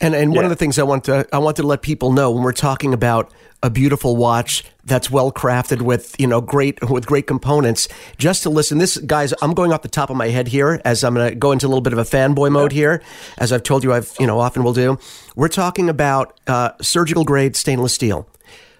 And 0.00 0.14
and 0.14 0.34
one 0.34 0.44
of 0.44 0.50
the 0.50 0.56
things 0.56 0.78
I 0.78 0.82
want 0.82 1.04
to 1.04 1.26
I 1.32 1.38
want 1.38 1.56
to 1.56 1.62
let 1.62 1.82
people 1.82 2.12
know 2.12 2.30
when 2.30 2.42
we're 2.42 2.52
talking 2.52 2.94
about 2.94 3.30
a 3.62 3.68
beautiful 3.68 4.16
watch 4.16 4.64
that's 4.84 5.10
well 5.10 5.30
crafted 5.30 5.82
with 5.82 6.18
you 6.18 6.26
know 6.26 6.40
great 6.40 6.88
with 6.88 7.06
great 7.06 7.26
components. 7.26 7.86
Just 8.16 8.42
to 8.44 8.50
listen, 8.50 8.78
this 8.78 8.96
guys, 8.96 9.34
I'm 9.42 9.52
going 9.52 9.72
off 9.72 9.82
the 9.82 9.88
top 9.88 10.08
of 10.08 10.16
my 10.16 10.28
head 10.28 10.48
here 10.48 10.80
as 10.84 11.04
I'm 11.04 11.14
going 11.14 11.28
to 11.28 11.34
go 11.34 11.52
into 11.52 11.66
a 11.66 11.68
little 11.68 11.82
bit 11.82 11.92
of 11.92 11.98
a 11.98 12.04
fanboy 12.04 12.50
mode 12.50 12.72
here, 12.72 13.02
as 13.36 13.52
I've 13.52 13.62
told 13.62 13.84
you 13.84 13.92
I've 13.92 14.14
you 14.18 14.26
know 14.26 14.40
often 14.40 14.64
will 14.64 14.72
do. 14.72 14.98
We're 15.36 15.48
talking 15.48 15.90
about 15.90 16.38
uh, 16.46 16.70
surgical 16.80 17.24
grade 17.24 17.54
stainless 17.54 17.92
steel. 17.92 18.26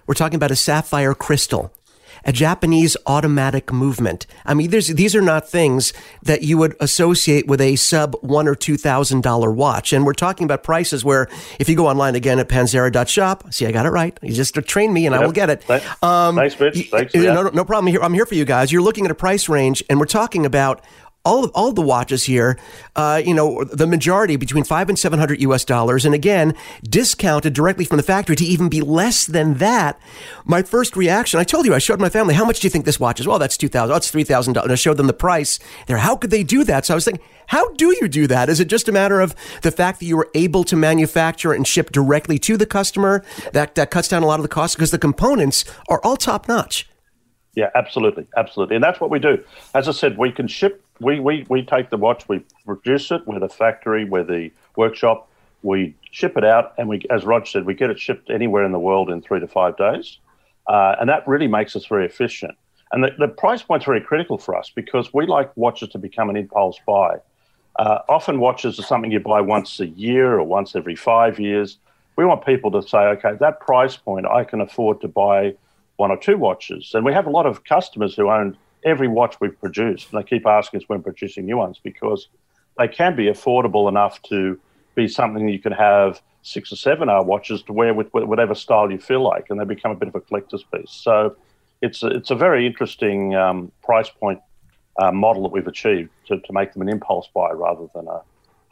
We're 0.07 0.15
talking 0.15 0.35
about 0.35 0.51
a 0.51 0.55
sapphire 0.55 1.13
crystal 1.13 1.71
a 2.25 2.31
Japanese 2.31 2.95
automatic 3.07 3.71
movement. 3.71 4.27
I 4.45 4.53
mean, 4.53 4.69
there's, 4.69 4.87
these 4.87 5.15
are 5.15 5.21
not 5.21 5.49
things 5.49 5.93
that 6.23 6.43
you 6.43 6.57
would 6.57 6.75
associate 6.79 7.47
with 7.47 7.61
a 7.61 7.75
sub 7.75 8.15
one 8.21 8.47
or 8.47 8.55
two 8.55 8.77
thousand 8.77 9.21
dollar 9.23 9.51
watch. 9.51 9.93
And 9.93 10.05
we're 10.05 10.13
talking 10.13 10.45
about 10.45 10.63
prices 10.63 11.03
where 11.03 11.27
if 11.59 11.67
you 11.69 11.75
go 11.75 11.87
online 11.87 12.15
again 12.15 12.39
at 12.39 12.49
panzera.shop, 12.49 13.53
see, 13.53 13.65
I 13.65 13.71
got 13.71 13.85
it 13.85 13.89
right. 13.89 14.17
You 14.21 14.33
just 14.33 14.53
train 14.55 14.93
me 14.93 15.05
and 15.05 15.15
I 15.15 15.19
will 15.25 15.31
get 15.31 15.49
it. 15.49 15.63
Thank- 15.63 16.03
um, 16.03 16.35
thanks, 16.35 16.59
Mitch. 16.59 16.89
Thanks, 16.89 17.13
yeah. 17.13 17.33
no, 17.33 17.43
no 17.43 17.65
problem. 17.65 17.87
Here, 17.87 18.01
I'm 18.01 18.13
here 18.13 18.25
for 18.25 18.35
you 18.35 18.45
guys. 18.45 18.71
You're 18.71 18.81
looking 18.81 19.05
at 19.05 19.11
a 19.11 19.15
price 19.15 19.49
range 19.49 19.83
and 19.89 19.99
we're 19.99 20.05
talking 20.05 20.45
about 20.45 20.81
all 21.23 21.43
of, 21.43 21.51
all 21.53 21.69
of 21.69 21.75
the 21.75 21.81
watches 21.81 22.23
here, 22.23 22.57
uh, 22.95 23.21
you 23.23 23.33
know, 23.33 23.63
the 23.63 23.85
majority 23.85 24.35
between 24.35 24.63
five 24.63 24.89
and 24.89 24.97
seven 24.97 25.19
hundred 25.19 25.41
U.S. 25.41 25.63
dollars, 25.63 26.05
and 26.05 26.15
again, 26.15 26.55
discounted 26.83 27.53
directly 27.53 27.85
from 27.85 27.97
the 27.97 28.03
factory 28.03 28.35
to 28.35 28.43
even 28.45 28.69
be 28.69 28.81
less 28.81 29.25
than 29.25 29.55
that. 29.55 29.99
My 30.45 30.63
first 30.63 30.95
reaction, 30.95 31.39
I 31.39 31.43
told 31.43 31.65
you, 31.65 31.73
I 31.73 31.79
showed 31.79 31.99
my 31.99 32.09
family, 32.09 32.33
how 32.33 32.45
much 32.45 32.59
do 32.59 32.65
you 32.65 32.71
think 32.71 32.85
this 32.85 32.99
watch 32.99 33.19
is? 33.19 33.27
Well, 33.27 33.39
that's 33.39 33.57
two 33.57 33.67
thousand. 33.67 33.93
Oh, 33.93 33.97
it's 33.97 34.09
three 34.09 34.23
thousand 34.23 34.53
dollars. 34.53 34.65
And 34.65 34.73
I 34.73 34.75
showed 34.75 34.97
them 34.97 35.07
the 35.07 35.13
price. 35.13 35.59
There, 35.87 35.97
how 35.97 36.15
could 36.15 36.31
they 36.31 36.43
do 36.43 36.63
that? 36.63 36.85
So 36.85 36.93
I 36.93 36.95
was 36.95 37.05
thinking, 37.05 37.23
how 37.47 37.71
do 37.73 37.95
you 38.01 38.07
do 38.07 38.27
that? 38.27 38.49
Is 38.49 38.59
it 38.59 38.67
just 38.67 38.89
a 38.89 38.91
matter 38.91 39.19
of 39.19 39.35
the 39.61 39.71
fact 39.71 39.99
that 39.99 40.05
you 40.05 40.17
were 40.17 40.29
able 40.33 40.63
to 40.63 40.75
manufacture 40.75 41.53
and 41.53 41.67
ship 41.67 41.91
directly 41.91 42.39
to 42.39 42.57
the 42.57 42.65
customer? 42.65 43.23
That 43.53 43.75
that 43.75 43.91
cuts 43.91 44.07
down 44.07 44.23
a 44.23 44.27
lot 44.27 44.39
of 44.39 44.43
the 44.43 44.49
costs 44.49 44.75
because 44.75 44.91
the 44.91 44.97
components 44.97 45.65
are 45.87 46.01
all 46.03 46.17
top 46.17 46.47
notch. 46.47 46.87
Yeah, 47.53 47.69
absolutely, 47.75 48.27
absolutely, 48.37 48.75
and 48.75 48.83
that's 48.83 49.01
what 49.01 49.09
we 49.09 49.19
do. 49.19 49.43
As 49.73 49.89
I 49.89 49.91
said, 49.91 50.17
we 50.17 50.31
can 50.31 50.47
ship. 50.47 50.83
We 50.99 51.19
we 51.19 51.45
we 51.49 51.63
take 51.63 51.89
the 51.89 51.97
watch, 51.97 52.27
we 52.29 52.43
produce 52.65 53.11
it. 53.11 53.27
We're 53.27 53.39
the 53.39 53.49
factory, 53.49 54.05
we're 54.05 54.23
the 54.23 54.51
workshop. 54.77 55.29
We 55.63 55.95
ship 56.11 56.37
it 56.37 56.45
out, 56.45 56.73
and 56.77 56.87
we, 56.87 57.01
as 57.09 57.23
Rog 57.23 57.45
said, 57.45 57.65
we 57.65 57.73
get 57.73 57.89
it 57.89 57.99
shipped 57.99 58.29
anywhere 58.29 58.63
in 58.63 58.71
the 58.71 58.79
world 58.79 59.09
in 59.09 59.21
three 59.21 59.39
to 59.39 59.47
five 59.47 59.75
days, 59.77 60.17
uh, 60.67 60.95
and 60.99 61.09
that 61.09 61.27
really 61.27 61.47
makes 61.47 61.75
us 61.75 61.85
very 61.85 62.05
efficient. 62.05 62.55
And 62.93 63.03
the, 63.03 63.11
the 63.17 63.27
price 63.27 63.61
point's 63.61 63.85
very 63.85 64.01
critical 64.01 64.37
for 64.37 64.55
us 64.55 64.71
because 64.73 65.13
we 65.13 65.25
like 65.25 65.55
watches 65.55 65.89
to 65.89 65.97
become 65.97 66.29
an 66.29 66.35
impulse 66.35 66.79
buy. 66.85 67.17
Uh, 67.77 67.99
often 68.09 68.39
watches 68.39 68.79
are 68.79 68.83
something 68.83 69.11
you 69.11 69.19
buy 69.19 69.39
once 69.41 69.79
a 69.79 69.87
year 69.87 70.37
or 70.37 70.43
once 70.43 70.75
every 70.75 70.95
five 70.95 71.39
years. 71.39 71.77
We 72.17 72.25
want 72.25 72.45
people 72.45 72.69
to 72.71 72.81
say, 72.81 72.97
okay, 72.97 73.33
that 73.39 73.59
price 73.61 73.95
point, 73.95 74.25
I 74.25 74.43
can 74.43 74.59
afford 74.61 74.99
to 75.01 75.07
buy 75.07 75.55
one 76.01 76.09
or 76.09 76.17
two 76.17 76.35
watches. 76.35 76.91
And 76.95 77.05
we 77.05 77.13
have 77.13 77.27
a 77.27 77.29
lot 77.29 77.45
of 77.45 77.63
customers 77.63 78.15
who 78.15 78.27
own 78.29 78.57
every 78.83 79.07
watch 79.07 79.35
we've 79.39 79.59
produced, 79.59 80.11
and 80.11 80.19
they 80.19 80.27
keep 80.27 80.47
asking 80.47 80.81
us 80.81 80.89
when 80.89 81.03
producing 81.03 81.45
new 81.45 81.57
ones 81.57 81.79
because 81.81 82.27
they 82.79 82.87
can 82.87 83.15
be 83.15 83.27
affordable 83.27 83.87
enough 83.87 84.19
to 84.23 84.59
be 84.95 85.07
something 85.07 85.47
you 85.47 85.59
can 85.59 85.71
have 85.71 86.19
six 86.41 86.71
or 86.71 86.75
seven 86.75 87.07
hour 87.07 87.23
watches 87.23 87.61
to 87.61 87.71
wear 87.71 87.93
with 87.93 88.07
whatever 88.13 88.55
style 88.55 88.91
you 88.91 88.97
feel 88.97 89.21
like, 89.21 89.45
and 89.49 89.59
they 89.59 89.63
become 89.63 89.91
a 89.91 89.95
bit 89.95 90.07
of 90.07 90.15
a 90.15 90.21
collector's 90.21 90.65
piece. 90.73 90.89
So 90.89 91.35
it's 91.83 92.01
a, 92.01 92.07
it's 92.07 92.31
a 92.31 92.35
very 92.35 92.65
interesting 92.65 93.35
um, 93.35 93.71
price 93.83 94.09
point 94.09 94.39
uh, 94.99 95.11
model 95.11 95.43
that 95.43 95.51
we've 95.51 95.67
achieved 95.67 96.09
to, 96.27 96.39
to 96.39 96.51
make 96.51 96.73
them 96.73 96.81
an 96.81 96.89
impulse 96.89 97.27
buy 97.31 97.51
rather 97.51 97.85
than 97.93 98.07
a 98.07 98.21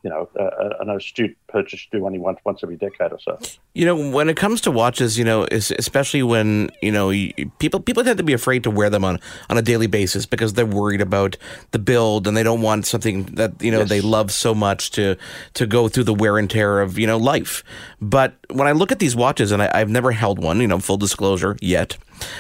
you 0.04 0.10
know 0.10 0.28
a, 0.36 0.44
a, 0.44 0.82
an 0.82 0.90
astute 0.90 1.38
purchase 1.50 1.88
you 1.91 2.00
do 2.00 2.06
only 2.06 2.20
once 2.20 2.39
once 2.46 2.60
every 2.63 2.75
decade 2.77 3.12
or 3.12 3.20
so. 3.20 3.38
You 3.74 3.86
know, 3.86 4.10
when 4.10 4.29
it 4.29 4.38
comes 4.38 4.62
to 4.62 4.72
watches, 4.72 5.18
you 5.18 5.25
know, 5.25 5.46
especially 5.51 6.24
when 6.24 6.70
you 6.82 6.91
know 6.91 7.12
people 7.60 7.79
people 7.79 8.03
tend 8.03 8.18
to 8.18 8.24
be 8.24 8.34
afraid 8.34 8.63
to 8.63 8.72
wear 8.72 8.89
them 8.89 9.03
on 9.03 9.20
on 9.50 9.58
a 9.58 9.62
daily 9.62 9.88
basis 9.88 10.25
because 10.25 10.53
they're 10.53 10.65
worried 10.65 11.01
about 11.01 11.38
the 11.72 11.79
build 11.79 12.27
and 12.27 12.36
they 12.38 12.44
don't 12.44 12.62
want 12.62 12.86
something 12.86 13.24
that 13.36 13.53
you 13.62 13.72
know 13.72 13.79
Yes. 13.79 13.89
they 13.89 14.01
love 14.01 14.32
so 14.32 14.53
much 14.56 14.91
to 14.91 15.15
to 15.56 15.65
go 15.68 15.88
through 15.88 16.03
the 16.06 16.13
wear 16.13 16.38
and 16.38 16.50
tear 16.50 16.82
of 16.82 16.98
you 16.98 17.08
know 17.08 17.18
life. 17.18 17.63
But 18.01 18.36
when 18.50 18.68
I 18.68 18.72
look 18.72 18.91
at 18.91 19.00
these 19.00 19.15
watches, 19.15 19.51
and 19.51 19.62
I, 19.62 19.70
I've 19.74 19.89
never 19.89 20.12
held 20.12 20.41
one, 20.41 20.62
you 20.62 20.68
know, 20.68 20.79
full 20.79 20.98
disclosure 20.98 21.58
yet. 21.62 21.98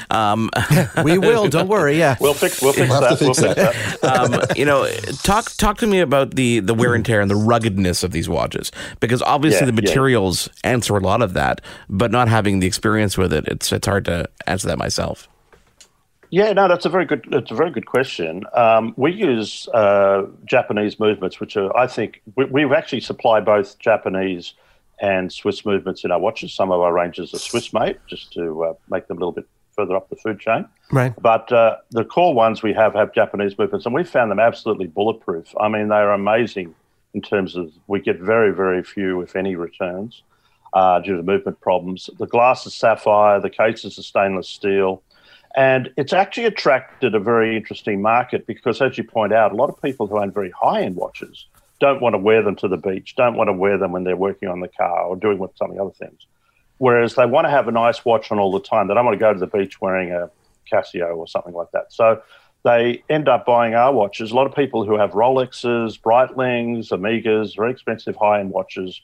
Um, 0.09 0.49
We 1.03 1.17
will, 1.17 1.47
don't 1.47 1.67
worry. 1.69 1.97
Yeah. 1.97 2.17
We'll 2.19 2.33
fix 2.33 2.61
we'll 2.61 2.73
fix 2.73 2.89
We'll 2.89 2.99
that. 3.01 3.09
have 3.11 3.19
to 3.19 3.25
We'll 3.25 3.33
fix 3.33 3.53
fix 3.55 4.01
that. 4.01 4.03
um, 4.03 4.41
you 4.55 4.65
know, 4.65 4.89
talk 5.23 5.51
talk 5.57 5.77
to 5.79 5.87
me 5.87 5.99
about 6.01 6.35
the 6.35 6.59
the 6.59 6.73
wear 6.73 6.93
and 6.95 7.05
tear 7.05 7.21
and 7.21 7.29
the 7.31 7.35
ruggedness 7.35 8.03
of 8.03 8.11
these 8.11 8.27
watches 8.27 8.71
because 8.99 9.21
obviously 9.21 9.67
Yeah, 9.67 9.71
the 9.71 9.81
yeah. 9.81 9.89
materials 9.89 10.49
answer 10.63 10.95
a 10.95 10.99
lot 10.99 11.21
of 11.21 11.33
that, 11.33 11.61
but 11.89 12.11
not 12.11 12.27
having 12.27 12.59
the 12.59 12.67
experience 12.67 13.17
with 13.17 13.33
it, 13.33 13.47
it's 13.47 13.71
it's 13.71 13.87
hard 13.87 14.05
to 14.05 14.29
answer 14.47 14.67
that 14.67 14.77
myself. 14.77 15.27
Yeah, 16.31 16.53
no, 16.53 16.67
that's 16.67 16.85
a 16.85 16.89
very 16.89 17.05
good. 17.05 17.25
That's 17.31 17.49
a 17.49 17.55
very 17.55 17.71
good 17.71 17.87
question. 17.87 18.43
Um, 18.53 18.93
we 18.97 19.11
use 19.11 19.67
uh, 19.73 20.27
Japanese 20.45 20.99
movements, 20.99 21.39
which 21.39 21.57
are, 21.57 21.75
I 21.75 21.87
think, 21.87 22.21
we, 22.35 22.45
we 22.45 22.65
actually 22.75 23.01
supply 23.01 23.39
both 23.39 23.79
Japanese 23.79 24.53
and 25.01 25.31
Swiss 25.33 25.65
movements 25.65 26.03
in 26.03 26.11
our 26.11 26.19
watches. 26.19 26.53
Some 26.53 26.71
of 26.71 26.81
our 26.81 26.93
ranges 26.93 27.33
are 27.33 27.39
Swiss 27.39 27.73
made, 27.73 27.97
just 28.07 28.31
to 28.33 28.63
uh, 28.63 28.73
make 28.89 29.07
them 29.07 29.17
a 29.17 29.21
little 29.21 29.31
bit 29.31 29.47
further 29.75 29.95
up 29.95 30.09
the 30.09 30.17
food 30.17 30.39
chain. 30.39 30.67
Right. 30.91 31.13
But 31.19 31.51
uh, 31.51 31.77
the 31.89 32.05
core 32.05 32.35
ones 32.35 32.61
we 32.61 32.73
have 32.73 32.93
have 32.93 33.11
Japanese 33.13 33.57
movements, 33.57 33.87
and 33.87 33.95
we 33.95 34.03
found 34.03 34.29
them 34.29 34.39
absolutely 34.39 34.85
bulletproof. 34.87 35.55
I 35.59 35.67
mean, 35.67 35.87
they're 35.87 36.11
amazing 36.11 36.75
in 37.13 37.21
terms 37.21 37.55
of 37.55 37.71
we 37.87 37.99
get 37.99 38.19
very, 38.19 38.53
very 38.53 38.83
few, 38.83 39.21
if 39.21 39.35
any, 39.35 39.55
returns 39.55 40.23
uh, 40.73 40.99
due 40.99 41.17
to 41.17 41.23
movement 41.23 41.59
problems. 41.61 42.09
The 42.17 42.27
glass 42.27 42.65
is 42.65 42.73
sapphire, 42.73 43.39
the 43.39 43.49
cases 43.49 43.97
are 43.97 44.03
stainless 44.03 44.47
steel. 44.47 45.01
And 45.55 45.91
it's 45.97 46.13
actually 46.13 46.45
attracted 46.45 47.15
a 47.15 47.19
very 47.19 47.57
interesting 47.57 48.01
market 48.01 48.45
because, 48.45 48.81
as 48.81 48.97
you 48.97 49.03
point 49.03 49.33
out, 49.33 49.51
a 49.51 49.55
lot 49.55 49.69
of 49.69 49.81
people 49.81 50.05
who 50.05 50.19
own 50.19 50.31
very 50.31 50.51
high 50.51 50.83
end 50.83 50.95
watches 50.95 51.47
don't 51.79 52.01
want 52.01 52.13
to 52.13 52.19
wear 52.19 52.43
them 52.43 52.55
to 52.57 52.67
the 52.67 52.77
beach, 52.77 53.15
don't 53.15 53.35
want 53.35 53.47
to 53.47 53.53
wear 53.53 53.77
them 53.77 53.91
when 53.91 54.03
they're 54.03 54.15
working 54.15 54.47
on 54.47 54.59
the 54.59 54.67
car 54.67 55.05
or 55.05 55.15
doing 55.15 55.39
what, 55.39 55.57
some 55.57 55.71
of 55.71 55.75
the 55.75 55.81
other 55.81 55.93
things. 55.93 56.27
Whereas 56.77 57.15
they 57.15 57.25
want 57.25 57.45
to 57.45 57.51
have 57.51 57.67
a 57.67 57.71
nice 57.71 58.05
watch 58.05 58.31
on 58.31 58.39
all 58.39 58.51
the 58.51 58.61
time. 58.61 58.87
They 58.87 58.93
don't 58.93 59.05
want 59.05 59.15
to 59.15 59.19
go 59.19 59.33
to 59.33 59.39
the 59.39 59.47
beach 59.47 59.81
wearing 59.81 60.11
a 60.11 60.29
Casio 60.71 61.17
or 61.17 61.27
something 61.27 61.53
like 61.53 61.71
that. 61.71 61.91
So 61.91 62.21
they 62.63 63.03
end 63.09 63.29
up 63.29 63.45
buying 63.45 63.73
our 63.73 63.93
watches. 63.93 64.31
A 64.31 64.35
lot 64.35 64.47
of 64.47 64.55
people 64.55 64.85
who 64.85 64.97
have 64.97 65.11
Rolexes, 65.11 65.99
Breitlings, 65.99 66.89
Omegas, 66.89 67.55
very 67.55 67.71
expensive 67.71 68.15
high 68.15 68.39
end 68.39 68.51
watches, 68.51 69.01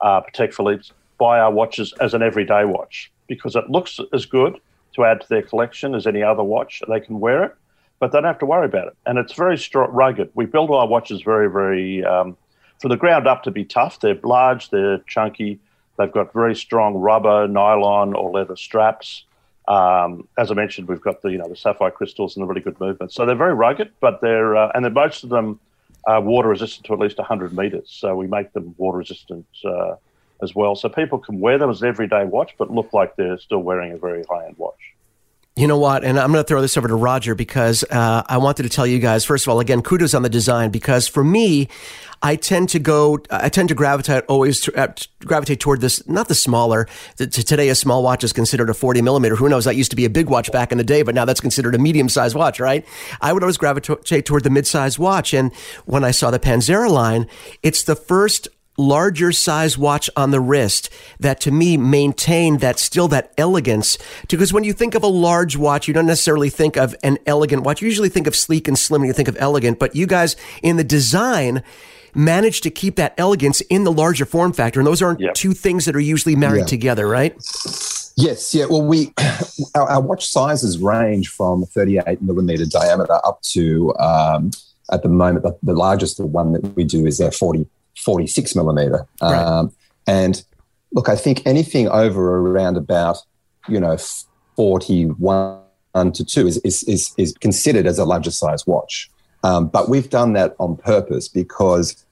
uh, 0.00 0.22
Patek 0.22 0.54
Philippe's, 0.54 0.92
buy 1.18 1.38
our 1.38 1.50
watches 1.50 1.92
as 2.00 2.14
an 2.14 2.22
everyday 2.22 2.64
watch 2.64 3.10
because 3.26 3.56
it 3.56 3.68
looks 3.68 3.98
as 4.12 4.26
good 4.26 4.60
to 4.94 5.04
add 5.04 5.20
to 5.20 5.28
their 5.28 5.42
collection 5.42 5.94
as 5.94 6.06
any 6.06 6.22
other 6.22 6.42
watch. 6.42 6.82
They 6.88 7.00
can 7.00 7.20
wear 7.20 7.44
it, 7.44 7.54
but 7.98 8.12
they 8.12 8.18
don't 8.18 8.24
have 8.24 8.38
to 8.38 8.46
worry 8.46 8.66
about 8.66 8.88
it. 8.88 8.96
And 9.04 9.18
it's 9.18 9.32
very 9.32 9.58
rugged. 9.74 10.30
We 10.34 10.46
build 10.46 10.70
our 10.70 10.86
watches 10.86 11.22
very, 11.22 11.50
very 11.50 12.04
um, 12.04 12.36
from 12.80 12.90
the 12.90 12.96
ground 12.96 13.26
up 13.26 13.42
to 13.44 13.50
be 13.50 13.64
tough. 13.64 14.00
They're 14.00 14.18
large, 14.22 14.70
they're 14.70 14.98
chunky, 15.06 15.58
they've 15.98 16.12
got 16.12 16.32
very 16.32 16.54
strong 16.54 16.94
rubber, 16.94 17.46
nylon, 17.46 18.14
or 18.14 18.30
leather 18.30 18.56
straps. 18.56 19.24
Um, 19.68 20.28
as 20.38 20.50
I 20.50 20.54
mentioned, 20.54 20.88
we've 20.88 21.00
got 21.00 21.22
the 21.22 21.30
you 21.30 21.38
know 21.38 21.48
the 21.48 21.56
sapphire 21.56 21.90
crystals 21.90 22.36
and 22.36 22.42
the 22.42 22.46
really 22.46 22.60
good 22.60 22.78
movement. 22.80 23.12
So 23.12 23.26
they're 23.26 23.34
very 23.34 23.54
rugged, 23.54 23.92
but 24.00 24.20
they're 24.20 24.56
uh, 24.56 24.70
and 24.74 24.84
then 24.84 24.92
most 24.92 25.24
of 25.24 25.30
them 25.30 25.58
are 26.06 26.20
water 26.20 26.48
resistant 26.48 26.86
to 26.86 26.92
at 26.92 27.00
least 27.00 27.18
100 27.18 27.52
meters. 27.52 27.88
So 27.88 28.14
we 28.14 28.28
make 28.28 28.52
them 28.52 28.74
water 28.78 28.98
resistant 28.98 29.46
uh, 29.64 29.96
as 30.42 30.54
well, 30.54 30.76
so 30.76 30.88
people 30.88 31.18
can 31.18 31.40
wear 31.40 31.58
them 31.58 31.70
as 31.70 31.82
an 31.82 31.88
everyday 31.88 32.24
watch, 32.24 32.54
but 32.58 32.70
look 32.70 32.92
like 32.92 33.16
they're 33.16 33.38
still 33.38 33.58
wearing 33.58 33.92
a 33.92 33.96
very 33.96 34.22
high 34.30 34.46
end 34.46 34.56
watch. 34.56 34.95
You 35.58 35.66
know 35.66 35.78
what? 35.78 36.04
And 36.04 36.18
I'm 36.18 36.32
going 36.32 36.44
to 36.44 36.46
throw 36.46 36.60
this 36.60 36.76
over 36.76 36.86
to 36.86 36.94
Roger 36.94 37.34
because 37.34 37.82
uh, 37.84 38.22
I 38.28 38.36
wanted 38.36 38.64
to 38.64 38.68
tell 38.68 38.86
you 38.86 38.98
guys, 38.98 39.24
first 39.24 39.46
of 39.46 39.50
all, 39.50 39.58
again, 39.58 39.80
kudos 39.80 40.12
on 40.12 40.20
the 40.20 40.28
design 40.28 40.70
because 40.70 41.08
for 41.08 41.24
me, 41.24 41.68
I 42.22 42.36
tend 42.36 42.68
to 42.70 42.78
go, 42.78 43.20
I 43.30 43.48
tend 43.48 43.70
to 43.70 43.74
gravitate 43.74 44.24
always 44.28 44.60
to, 44.62 44.74
uh, 44.74 44.92
gravitate 45.20 45.60
toward 45.60 45.80
this, 45.80 46.06
not 46.06 46.28
the 46.28 46.34
smaller. 46.34 46.86
T- 47.16 47.26
t- 47.26 47.42
today, 47.42 47.70
a 47.70 47.74
small 47.74 48.02
watch 48.02 48.22
is 48.22 48.34
considered 48.34 48.68
a 48.68 48.74
40 48.74 49.00
millimeter. 49.00 49.34
Who 49.34 49.48
knows? 49.48 49.64
That 49.64 49.76
used 49.76 49.90
to 49.90 49.96
be 49.96 50.04
a 50.04 50.10
big 50.10 50.28
watch 50.28 50.52
back 50.52 50.72
in 50.72 50.78
the 50.78 50.84
day, 50.84 51.00
but 51.02 51.14
now 51.14 51.24
that's 51.24 51.40
considered 51.40 51.74
a 51.74 51.78
medium 51.78 52.10
sized 52.10 52.36
watch, 52.36 52.60
right? 52.60 52.86
I 53.22 53.32
would 53.32 53.42
always 53.42 53.56
gravitate 53.56 54.26
toward 54.26 54.44
the 54.44 54.50
mid 54.50 54.66
sized 54.66 54.98
watch. 54.98 55.32
And 55.32 55.54
when 55.86 56.04
I 56.04 56.10
saw 56.10 56.30
the 56.30 56.38
Panzera 56.38 56.90
line, 56.90 57.28
it's 57.62 57.82
the 57.82 57.96
first 57.96 58.48
larger 58.78 59.32
size 59.32 59.78
watch 59.78 60.10
on 60.16 60.30
the 60.30 60.40
wrist 60.40 60.90
that 61.20 61.40
to 61.40 61.50
me 61.50 61.76
maintained 61.76 62.60
that 62.60 62.78
still 62.78 63.08
that 63.08 63.32
elegance 63.38 63.96
because 64.28 64.52
when 64.52 64.64
you 64.64 64.72
think 64.72 64.94
of 64.94 65.02
a 65.02 65.06
large 65.06 65.56
watch 65.56 65.88
you 65.88 65.94
don't 65.94 66.06
necessarily 66.06 66.50
think 66.50 66.76
of 66.76 66.94
an 67.02 67.18
elegant 67.26 67.62
watch 67.62 67.80
you 67.80 67.88
usually 67.88 68.08
think 68.08 68.26
of 68.26 68.36
sleek 68.36 68.68
and 68.68 68.78
slim 68.78 69.00
when 69.00 69.08
you 69.08 69.14
think 69.14 69.28
of 69.28 69.36
elegant 69.40 69.78
but 69.78 69.96
you 69.96 70.06
guys 70.06 70.36
in 70.62 70.76
the 70.76 70.84
design 70.84 71.62
managed 72.14 72.62
to 72.62 72.70
keep 72.70 72.96
that 72.96 73.14
elegance 73.18 73.60
in 73.62 73.84
the 73.84 73.92
larger 73.92 74.24
form 74.24 74.52
factor 74.52 74.80
and 74.80 74.86
those 74.86 75.02
aren't 75.02 75.20
Yep. 75.20 75.34
two 75.34 75.52
things 75.52 75.84
that 75.86 75.94
are 75.96 76.00
usually 76.00 76.36
married 76.36 76.60
Yeah. 76.60 76.66
together 76.66 77.08
right 77.08 77.34
Yes, 78.18 78.54
yeah. 78.54 78.64
Well, 78.64 78.80
we 78.82 79.12
our, 79.74 79.82
our 79.90 80.00
watch 80.00 80.26
sizes 80.30 80.78
range 80.78 81.28
from 81.28 81.64
38 81.66 82.22
millimeter 82.22 82.64
diameter 82.64 83.14
up 83.26 83.42
to 83.52 83.94
um, 83.98 84.50
at 84.90 85.02
the 85.02 85.08
moment 85.10 85.42
the, 85.44 85.54
the 85.62 85.74
largest 85.74 86.18
one 86.20 86.52
that 86.52 86.74
we 86.76 86.84
do 86.84 87.04
is 87.04 87.20
a 87.20 87.30
40 87.30 87.66
46 87.96 88.54
millimeter, 88.54 89.06
Right. 89.20 89.34
um, 89.34 89.72
and 90.06 90.42
look, 90.92 91.08
I 91.08 91.16
think 91.16 91.42
anything 91.46 91.88
over 91.88 92.38
around 92.38 92.76
about, 92.76 93.18
you 93.68 93.80
know, 93.80 93.96
41 94.56 95.60
to 96.12 96.24
2 96.24 96.46
is, 96.46 96.58
is, 96.58 96.82
is, 96.84 97.14
is 97.16 97.32
considered 97.34 97.86
as 97.86 97.98
a 97.98 98.04
larger 98.04 98.30
size 98.30 98.66
watch. 98.66 99.10
Um, 99.42 99.68
but 99.68 99.88
we've 99.88 100.10
done 100.10 100.32
that 100.34 100.54
on 100.58 100.76
purpose 100.76 101.28
because 101.28 102.04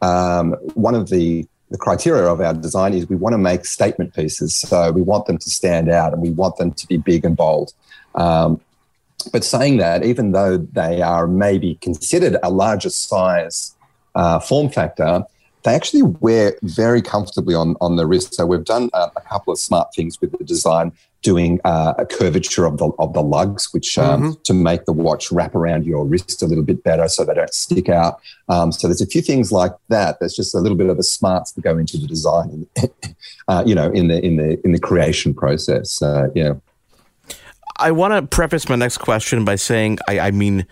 um, 0.00 0.52
one 0.74 0.94
of 0.94 1.08
the, 1.10 1.46
the 1.70 1.78
criteria 1.78 2.24
of 2.24 2.40
our 2.40 2.54
design 2.54 2.92
is 2.92 3.08
we 3.08 3.16
want 3.16 3.32
to 3.34 3.38
make 3.38 3.64
statement 3.64 4.14
pieces. 4.14 4.54
So 4.54 4.90
we 4.90 5.02
want 5.02 5.26
them 5.26 5.38
to 5.38 5.50
stand 5.50 5.88
out 5.88 6.12
and 6.12 6.20
we 6.20 6.30
want 6.30 6.56
them 6.56 6.72
to 6.72 6.86
be 6.86 6.96
big 6.96 7.24
and 7.24 7.36
bold. 7.36 7.72
Um, 8.14 8.60
but 9.32 9.44
saying 9.44 9.76
that, 9.76 10.04
even 10.04 10.32
though 10.32 10.56
they 10.56 11.00
are 11.00 11.26
maybe 11.26 11.76
considered 11.76 12.36
a 12.42 12.50
larger 12.50 12.90
size 12.90 13.76
uh, 14.14 14.40
form 14.40 14.68
factor, 14.68 15.24
they 15.64 15.74
actually 15.74 16.02
wear 16.02 16.56
very 16.62 17.02
comfortably 17.02 17.54
on, 17.54 17.76
on 17.80 17.96
the 17.96 18.06
wrist. 18.06 18.34
So 18.34 18.46
we've 18.46 18.64
done 18.64 18.90
a, 18.92 19.10
a 19.16 19.20
couple 19.20 19.52
of 19.52 19.58
smart 19.58 19.94
things 19.94 20.20
with 20.20 20.36
the 20.36 20.44
design, 20.44 20.92
doing 21.22 21.60
uh, 21.64 21.94
a 21.98 22.04
curvature 22.04 22.64
of 22.64 22.78
the 22.78 22.90
of 22.98 23.12
the 23.12 23.22
lugs, 23.22 23.72
which 23.72 23.96
um, 23.96 24.22
mm-hmm. 24.22 24.42
to 24.42 24.54
make 24.54 24.84
the 24.84 24.92
watch 24.92 25.30
wrap 25.30 25.54
around 25.54 25.86
your 25.86 26.04
wrist 26.04 26.42
a 26.42 26.46
little 26.46 26.64
bit 26.64 26.82
better, 26.82 27.08
so 27.08 27.24
they 27.24 27.34
don't 27.34 27.54
stick 27.54 27.88
out. 27.88 28.20
Um, 28.48 28.72
so 28.72 28.88
there's 28.88 29.00
a 29.00 29.06
few 29.06 29.22
things 29.22 29.52
like 29.52 29.72
that. 29.88 30.18
There's 30.18 30.34
just 30.34 30.54
a 30.54 30.58
little 30.58 30.76
bit 30.76 30.88
of 30.88 30.96
the 30.96 31.04
smarts 31.04 31.52
that 31.52 31.62
go 31.62 31.78
into 31.78 31.96
the 31.96 32.06
design, 32.06 32.66
uh, 33.48 33.62
you 33.64 33.74
know, 33.74 33.90
in 33.92 34.08
the 34.08 34.24
in 34.24 34.36
the 34.36 34.60
in 34.64 34.72
the 34.72 34.80
creation 34.80 35.34
process. 35.34 36.02
Uh, 36.02 36.28
yeah. 36.34 36.54
I 37.78 37.90
want 37.90 38.12
to 38.12 38.22
preface 38.22 38.68
my 38.68 38.76
next 38.76 38.98
question 38.98 39.44
by 39.44 39.56
saying, 39.56 39.98
I, 40.06 40.20
I 40.20 40.30
mean, 40.30 40.66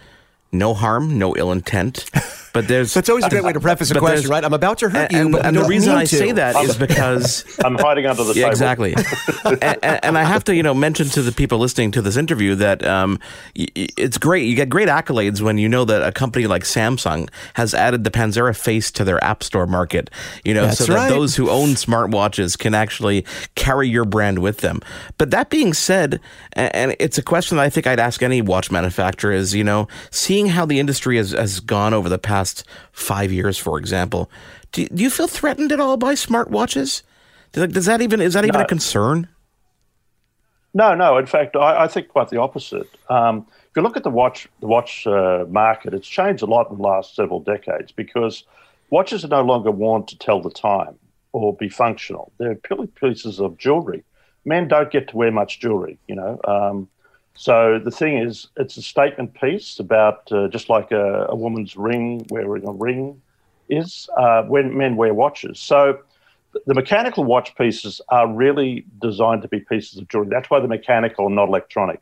no 0.53 0.75
harm, 0.75 1.19
no 1.19 1.35
ill 1.37 1.51
intent. 1.51 2.09
But 2.53 2.67
there's 2.67 2.93
that's 2.93 3.09
always 3.09 3.25
a 3.25 3.31
great 3.31 3.45
way 3.45 3.53
to 3.53 3.61
preface 3.61 3.91
a 3.91 3.99
question, 3.99 4.29
right? 4.29 4.45
I'm 4.45 4.53
about 4.53 4.79
to 4.79 4.89
hurt 4.89 5.13
and, 5.13 5.29
you, 5.29 5.33
but 5.37 5.47
and 5.47 5.57
the 5.57 5.65
reason 5.65 5.95
I 5.95 6.05
to. 6.05 6.17
say 6.17 6.33
that 6.33 6.57
is 6.57 6.77
because 6.77 7.45
I'm 7.65 7.77
hiding 7.77 8.07
under 8.07 8.25
the 8.25 8.35
yeah, 8.35 8.49
exactly. 8.49 8.95
and, 9.45 9.85
and, 10.05 10.19
I 10.19 10.25
have 10.25 10.43
to, 10.45 10.55
you 10.55 10.63
know, 10.63 10.75
mention 10.75 11.07
to 11.11 11.23
the 11.23 11.31
people 11.31 11.59
listening 11.59 11.93
to 11.93 12.03
this 12.03 12.17
interview 12.17 12.57
that 12.57 12.85
um, 12.85 13.21
it's 13.55 14.19
great. 14.19 14.47
You 14.47 14.57
get 14.57 14.69
great 14.69 14.89
accolades 14.89 15.41
when 15.41 15.59
you 15.59 15.69
know 15.69 15.85
that 15.85 16.03
a 16.03 16.11
company 16.11 16.47
like 16.47 16.65
Samsung 16.65 17.29
has 17.55 17.73
added 17.73 18.03
the 18.03 18.11
Panzera 18.11 18.57
face 18.57 18.91
to 18.93 19.05
their 19.05 19.23
App 19.23 19.45
Store 19.45 19.67
market. 19.67 20.11
You 20.45 20.55
know, 20.55 20.67
that's 20.67 20.85
so 20.85 20.95
right. 20.95 21.09
that 21.09 21.15
those 21.15 21.37
who 21.37 21.51
own 21.51 21.71
smartwatches 21.71 22.59
can 22.59 22.75
actually 22.75 23.25
carry 23.55 23.89
your 23.89 24.05
brand 24.05 24.41
with 24.41 24.59
them. 24.59 24.81
But 25.19 25.31
that 25.31 25.51
being 25.51 25.73
said, 25.73 26.21
and 26.55 26.97
it's 26.99 27.17
a 27.17 27.23
question 27.23 27.59
that 27.59 27.63
I 27.63 27.71
think 27.71 27.87
I'd 27.87 28.01
ask 28.01 28.23
any 28.23 28.43
watch 28.43 28.73
manufacturer 28.73 29.33
is, 29.33 29.55
you 29.55 29.63
know, 29.63 29.87
seeing 30.11 30.49
how 30.49 30.67
the 30.67 30.81
industry 30.81 31.17
has, 31.17 31.31
has 31.31 31.61
gone 31.61 31.95
over 31.95 32.09
the 32.09 32.19
past 32.19 32.40
past 32.41 32.65
five 32.93 33.31
years, 33.33 33.59
for 33.59 33.79
example. 33.79 34.31
Do, 34.73 34.87
do 34.87 35.03
you 35.03 35.11
feel 35.11 35.29
threatened 35.29 35.73
at 35.73 35.81
all 35.81 35.97
by 35.97 36.15
smartwatches? 36.15 37.03
Does 37.53 37.87
that 37.87 38.01
even 38.01 38.21
is 38.21 38.35
that 38.35 38.45
even 38.45 38.61
no. 38.61 38.65
a 38.65 38.69
concern? 38.69 39.29
No, 40.73 40.95
no. 40.95 41.19
In 41.19 41.27
fact, 41.27 41.57
I, 41.57 41.85
I 41.85 41.89
think 41.89 42.09
quite 42.09 42.29
the 42.29 42.41
opposite. 42.41 42.89
Um, 43.09 43.47
if 43.69 43.77
you 43.77 43.83
look 43.83 43.97
at 43.97 44.05
the 44.05 44.11
watch 44.11 44.49
the 44.61 44.69
watch 44.69 45.07
uh, 45.07 45.45
market, 45.49 45.95
it's 45.95 46.09
changed 46.09 46.43
a 46.43 46.47
lot 46.47 46.71
in 46.71 46.77
the 46.77 46.83
last 46.83 47.17
several 47.17 47.41
decades 47.41 47.93
because 47.93 48.45
watches 48.91 49.25
are 49.25 49.29
no 49.29 49.43
longer 49.43 49.73
worn 49.73 50.07
to 50.07 50.17
tell 50.19 50.41
the 50.41 50.51
time 50.51 50.97
or 51.33 51.55
be 51.57 51.69
functional. 51.69 52.33
They're 52.39 52.55
purely 52.55 52.87
pieces 52.87 53.41
of 53.41 53.59
jewelry. 53.59 54.05
Men 54.45 54.69
don't 54.69 54.91
get 54.91 55.09
to 55.09 55.17
wear 55.17 55.33
much 55.33 55.61
jewelry, 55.61 55.99
you 56.09 56.15
know. 56.15 56.41
Um, 56.45 56.89
so 57.35 57.81
the 57.83 57.91
thing 57.91 58.19
is, 58.19 58.49
it's 58.57 58.77
a 58.77 58.83
statement 58.83 59.35
piece 59.35 59.79
about 59.79 60.31
uh, 60.33 60.49
just 60.49 60.69
like 60.69 60.93
a, 60.93 61.27
a, 61.29 61.35
woman's 61.35 61.77
ring 61.77 62.27
wearing 62.29 62.67
a 62.67 62.73
ring 62.73 63.23
is 63.69 64.09
uh, 64.17 64.43
when 64.43 64.77
men 64.77 64.97
wear 64.97 65.15
watches. 65.15 65.59
So 65.59 66.01
the 66.67 66.75
mechanical 66.75 67.25
watch 67.25 67.55
pieces 67.57 68.01
are 68.09 68.29
really 68.29 68.85
designed 69.01 69.43
to 69.43 69.49
be 69.49 69.61
pieces 69.61 69.99
of 69.99 70.09
jewelry. 70.09 70.29
That's 70.31 70.51
why 70.51 70.59
they're 70.59 70.69
mechanical 70.69 71.27
and 71.27 71.37
not 71.37 71.49
electronic. 71.49 72.01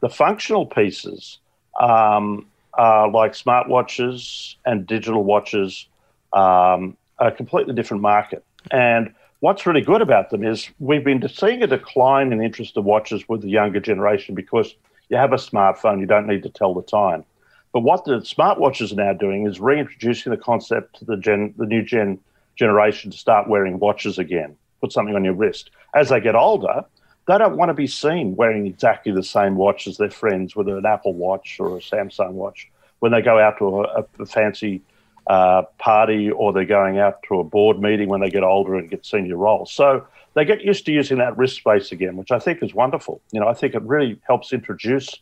The 0.00 0.10
functional 0.10 0.66
pieces 0.66 1.38
um, 1.80 2.46
are 2.74 3.10
like 3.10 3.32
smartwatches 3.32 4.56
and 4.66 4.86
digital 4.86 5.24
watches, 5.24 5.88
um, 6.32 6.96
a 7.18 7.32
completely 7.32 7.74
different 7.74 8.02
market. 8.02 8.44
And 8.70 9.14
what's 9.40 9.66
really 9.66 9.80
good 9.80 10.02
about 10.02 10.30
them 10.30 10.44
is 10.44 10.68
we've 10.78 11.04
been 11.04 11.26
seeing 11.28 11.62
a 11.62 11.66
decline 11.66 12.32
in 12.32 12.42
interest 12.42 12.76
of 12.76 12.84
watches 12.84 13.28
with 13.28 13.42
the 13.42 13.48
younger 13.48 13.80
generation 13.80 14.34
because 14.34 14.74
you 15.08 15.16
have 15.16 15.32
a 15.32 15.36
smartphone, 15.36 16.00
you 16.00 16.06
don't 16.06 16.26
need 16.26 16.42
to 16.42 16.50
tell 16.50 16.74
the 16.74 16.82
time. 16.82 17.24
But 17.72 17.80
what 17.80 18.04
the 18.04 18.20
smartwatches 18.20 18.92
are 18.92 18.96
now 18.96 19.12
doing 19.12 19.46
is 19.46 19.60
reintroducing 19.60 20.30
the 20.30 20.38
concept 20.38 20.98
to 20.98 21.04
the 21.04 21.16
gen, 21.16 21.54
the 21.58 21.66
new 21.66 21.82
gen 21.82 22.18
generation 22.56 23.10
to 23.10 23.18
start 23.18 23.48
wearing 23.48 23.78
watches 23.78 24.18
again. 24.18 24.56
Put 24.80 24.92
something 24.92 25.14
on 25.14 25.24
your 25.24 25.34
wrist. 25.34 25.70
As 25.94 26.08
they 26.08 26.20
get 26.20 26.34
older, 26.34 26.84
they 27.28 27.38
don't 27.38 27.56
want 27.56 27.68
to 27.68 27.74
be 27.74 27.86
seen 27.86 28.36
wearing 28.36 28.66
exactly 28.66 29.12
the 29.12 29.22
same 29.22 29.56
watch 29.56 29.86
as 29.86 29.98
their 29.98 30.10
friends, 30.10 30.56
with 30.56 30.68
an 30.68 30.86
Apple 30.86 31.12
Watch 31.12 31.58
or 31.58 31.76
a 31.76 31.80
Samsung 31.80 32.32
watch. 32.32 32.70
When 33.00 33.12
they 33.12 33.20
go 33.20 33.38
out 33.38 33.58
to 33.58 33.82
a, 33.82 34.06
a 34.20 34.26
fancy 34.26 34.80
uh, 35.26 35.62
party 35.78 36.30
or 36.30 36.52
they're 36.52 36.64
going 36.64 36.98
out 36.98 37.22
to 37.28 37.40
a 37.40 37.44
board 37.44 37.80
meeting 37.80 38.08
when 38.08 38.20
they 38.20 38.30
get 38.30 38.44
older 38.44 38.76
and 38.76 38.88
get 38.90 39.04
senior 39.04 39.36
roles. 39.36 39.72
So 39.72 40.06
they 40.34 40.44
get 40.44 40.62
used 40.62 40.86
to 40.86 40.92
using 40.92 41.18
that 41.18 41.36
wrist 41.36 41.56
space 41.56 41.92
again, 41.92 42.16
which 42.16 42.30
I 42.30 42.38
think 42.38 42.62
is 42.62 42.74
wonderful. 42.74 43.20
You 43.32 43.40
know, 43.40 43.48
I 43.48 43.54
think 43.54 43.74
it 43.74 43.82
really 43.82 44.20
helps 44.26 44.52
introduce 44.52 45.14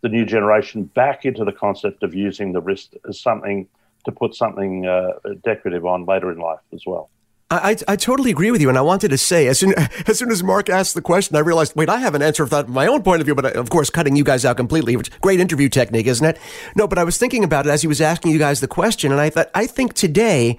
the 0.00 0.08
new 0.08 0.24
generation 0.24 0.84
back 0.84 1.24
into 1.24 1.44
the 1.44 1.52
concept 1.52 2.02
of 2.02 2.14
using 2.14 2.52
the 2.52 2.60
wrist 2.60 2.96
as 3.08 3.20
something 3.20 3.68
to 4.04 4.12
put 4.12 4.34
something 4.34 4.84
uh, 4.86 5.10
decorative 5.44 5.86
on 5.86 6.06
later 6.06 6.32
in 6.32 6.38
life 6.38 6.58
as 6.72 6.82
well. 6.84 7.08
I, 7.56 7.76
I 7.86 7.96
totally 7.96 8.30
agree 8.30 8.50
with 8.50 8.60
you. 8.60 8.68
And 8.68 8.78
I 8.78 8.80
wanted 8.80 9.08
to 9.08 9.18
say, 9.18 9.46
as 9.46 9.58
soon, 9.58 9.74
as 10.06 10.18
soon 10.18 10.30
as 10.30 10.42
Mark 10.42 10.68
asked 10.68 10.94
the 10.94 11.02
question, 11.02 11.36
I 11.36 11.40
realized, 11.40 11.74
wait, 11.76 11.88
I 11.88 11.98
have 11.98 12.14
an 12.14 12.22
answer 12.22 12.46
for 12.46 12.50
that 12.50 12.64
from 12.66 12.74
my 12.74 12.86
own 12.86 13.02
point 13.02 13.20
of 13.20 13.26
view, 13.26 13.34
but 13.34 13.44
uh, 13.44 13.60
of 13.60 13.70
course, 13.70 13.90
cutting 13.90 14.16
you 14.16 14.24
guys 14.24 14.44
out 14.44 14.56
completely. 14.56 14.96
Which, 14.96 15.10
great 15.20 15.40
interview 15.40 15.68
technique, 15.68 16.06
isn't 16.06 16.26
it? 16.26 16.38
No, 16.74 16.88
but 16.88 16.98
I 16.98 17.04
was 17.04 17.18
thinking 17.18 17.44
about 17.44 17.66
it 17.66 17.70
as 17.70 17.82
he 17.82 17.88
was 17.88 18.00
asking 18.00 18.32
you 18.32 18.38
guys 18.38 18.60
the 18.60 18.68
question. 18.68 19.12
And 19.12 19.20
I 19.20 19.30
thought, 19.30 19.50
I 19.54 19.66
think 19.66 19.94
today, 19.94 20.58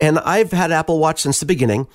and 0.00 0.18
I've 0.20 0.52
had 0.52 0.72
Apple 0.72 0.98
Watch 0.98 1.20
since 1.20 1.40
the 1.40 1.46
beginning, 1.46 1.86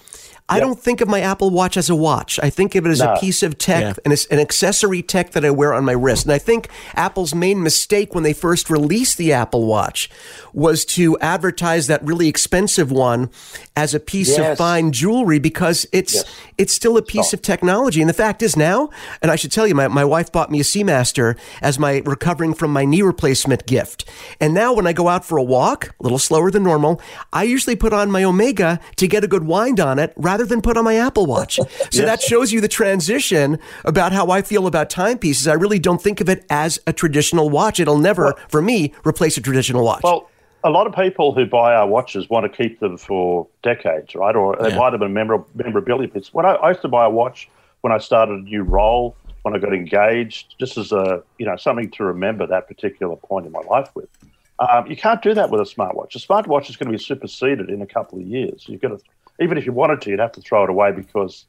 I 0.48 0.60
don't 0.60 0.80
think 0.80 1.02
of 1.02 1.08
my 1.08 1.22
Apple 1.22 1.50
Watch 1.50 1.76
as 1.76 1.90
a 1.90 1.96
watch. 1.96 2.40
I 2.42 2.52
think 2.52 2.76
of 2.76 2.86
it 2.86 2.90
as 2.90 3.00
no. 3.00 3.14
a 3.14 3.20
piece 3.20 3.42
of 3.42 3.58
tech 3.58 3.82
yeah. 3.82 3.94
and 4.06 4.28
an 4.30 4.40
accessory 4.40 5.02
tech 5.02 5.32
that 5.32 5.44
I 5.44 5.50
wear 5.50 5.74
on 5.74 5.84
my 5.86 5.94
wrist. 5.94 6.26
And 6.26 6.34
I 6.34 6.38
think 6.38 6.70
Apple's 6.94 7.34
main 7.34 7.64
mistake 7.64 8.14
when 8.14 8.24
they 8.24 8.34
first 8.34 8.70
released 8.70 9.18
the 9.18 9.34
Apple 9.34 9.66
Watch 9.66 10.08
was 10.54 10.86
to 10.86 11.18
advertise 11.18 11.88
that 11.88 12.04
really 12.04 12.28
expensive 12.28 12.92
one 12.92 13.32
as 13.76 13.96
a 13.96 14.00
piece 14.00 14.38
yes. 14.38 14.52
of 14.52 14.58
fine 14.60 14.92
jewelry 14.92 15.40
because 15.40 15.88
it's 15.92 16.14
yes. 16.14 16.36
it's 16.60 16.74
still 16.74 16.96
a 16.96 17.02
piece 17.02 17.34
of 17.34 17.42
technology. 17.42 18.00
And 18.00 18.10
the 18.10 18.14
fact 18.14 18.44
is 18.44 18.56
now, 18.56 18.92
and 19.24 19.32
I 19.32 19.38
should 19.38 19.52
tell 19.52 19.66
you, 19.66 19.74
my, 19.74 19.88
my 19.88 20.06
wife 20.06 20.32
bought 20.32 20.52
me 20.52 20.60
a 20.60 20.64
Seamaster 20.64 21.38
as 21.64 21.80
my 21.80 22.04
recovering 22.06 22.54
from 22.54 22.72
my 22.72 22.86
knee 22.86 23.02
replacement 23.02 23.66
gift. 23.66 24.06
And 24.40 24.54
now 24.54 24.74
when 24.74 24.86
I 24.86 24.94
go 24.94 25.08
out 25.08 25.26
for 25.26 25.40
a 25.40 25.44
walk, 25.44 25.96
a 26.00 26.04
little 26.04 26.20
slower 26.20 26.52
than 26.52 26.62
normal, 26.62 27.02
I 27.34 27.44
usually 27.44 27.76
put 27.76 27.94
on 27.94 28.12
my 28.12 28.24
Omega 28.24 28.80
to 28.98 29.08
get 29.08 29.24
a 29.24 29.28
good 29.28 29.46
wind 29.46 29.80
on 29.80 29.98
it 29.98 30.14
rather 30.16 30.35
than 30.43 30.62
put 30.62 30.76
on 30.76 30.84
my 30.84 30.95
Apple 30.95 31.26
Watch. 31.26 31.60
So 31.91 32.02
yes. 32.02 32.06
that 32.06 32.21
shows 32.21 32.52
you 32.52 32.62
the 32.62 32.67
transition 32.67 33.60
about 33.86 34.12
how 34.12 34.32
I 34.32 34.41
feel 34.41 34.65
about 34.65 34.89
timepieces. 34.89 35.48
I 35.48 35.54
really 35.54 35.78
don't 35.78 36.02
think 36.02 36.19
of 36.19 36.28
it 36.28 36.43
as 36.50 36.80
a 36.88 36.93
traditional 36.93 37.50
watch. 37.50 37.80
It'll 37.80 38.00
never, 38.00 38.26
well, 38.26 38.39
for 38.50 38.62
me, 38.62 38.91
replace 39.06 39.38
a 39.38 39.41
traditional 39.41 39.86
watch. 39.86 40.02
Well, 40.04 40.30
a 40.63 40.69
lot 40.69 40.88
of 40.88 40.95
people 40.95 41.32
who 41.32 41.45
buy 41.45 41.76
our 41.76 41.88
watches 41.88 42.28
want 42.30 42.52
to 42.52 42.58
keep 42.58 42.80
them 42.80 42.98
for 42.98 43.48
decades, 43.62 44.15
right? 44.15 44.36
Or 44.36 44.58
they 44.60 44.69
yeah. 44.69 44.78
buy 44.78 44.89
them 44.89 45.04
in 45.04 45.13
memor- 45.13 45.45
memorabilia 45.54 46.08
pieces. 46.08 46.34
When 46.34 46.45
I, 46.45 46.54
I 46.54 46.69
used 46.69 46.82
to 46.82 46.88
buy 46.88 47.06
a 47.06 47.10
watch 47.10 47.48
when 47.82 47.93
I 47.93 48.00
started 48.00 48.39
a 48.39 48.41
new 48.41 48.63
role, 48.63 49.15
when 49.43 49.56
I 49.56 49.60
got 49.60 49.71
engaged, 49.71 50.56
just 50.58 50.76
as 50.76 50.91
a 50.91 51.21
you 51.38 51.45
know 51.45 51.56
something 51.56 51.91
to 51.91 52.04
remember 52.04 52.48
that 52.48 52.67
particular 52.67 53.15
point 53.15 53.45
in 53.45 53.52
my 53.52 53.62
life 53.62 53.89
with. 53.93 54.10
Um, 54.58 54.88
you 54.88 54.98
can't 54.98 55.21
do 55.21 55.36
that 55.36 55.52
with 55.52 55.62
a 55.62 55.65
smartwatch. 55.65 56.15
A 56.15 56.19
smartwatch 56.19 56.67
is 56.69 56.78
going 56.78 56.91
to 56.91 56.98
be 56.98 57.04
superseded 57.04 57.69
in 57.69 57.84
a 57.84 57.86
couple 57.86 58.17
of 58.17 58.26
years. 58.26 58.65
You've 58.67 58.82
got 58.82 58.88
to 58.88 59.00
even 59.39 59.58
if 59.58 59.65
you 59.65 59.74
wanted 59.74 60.02
to, 60.02 60.10
you'd 60.10 60.19
have 60.19 60.32
to 60.34 60.41
throw 60.41 60.63
it 60.63 60.69
away 60.69 60.91
because 60.91 61.45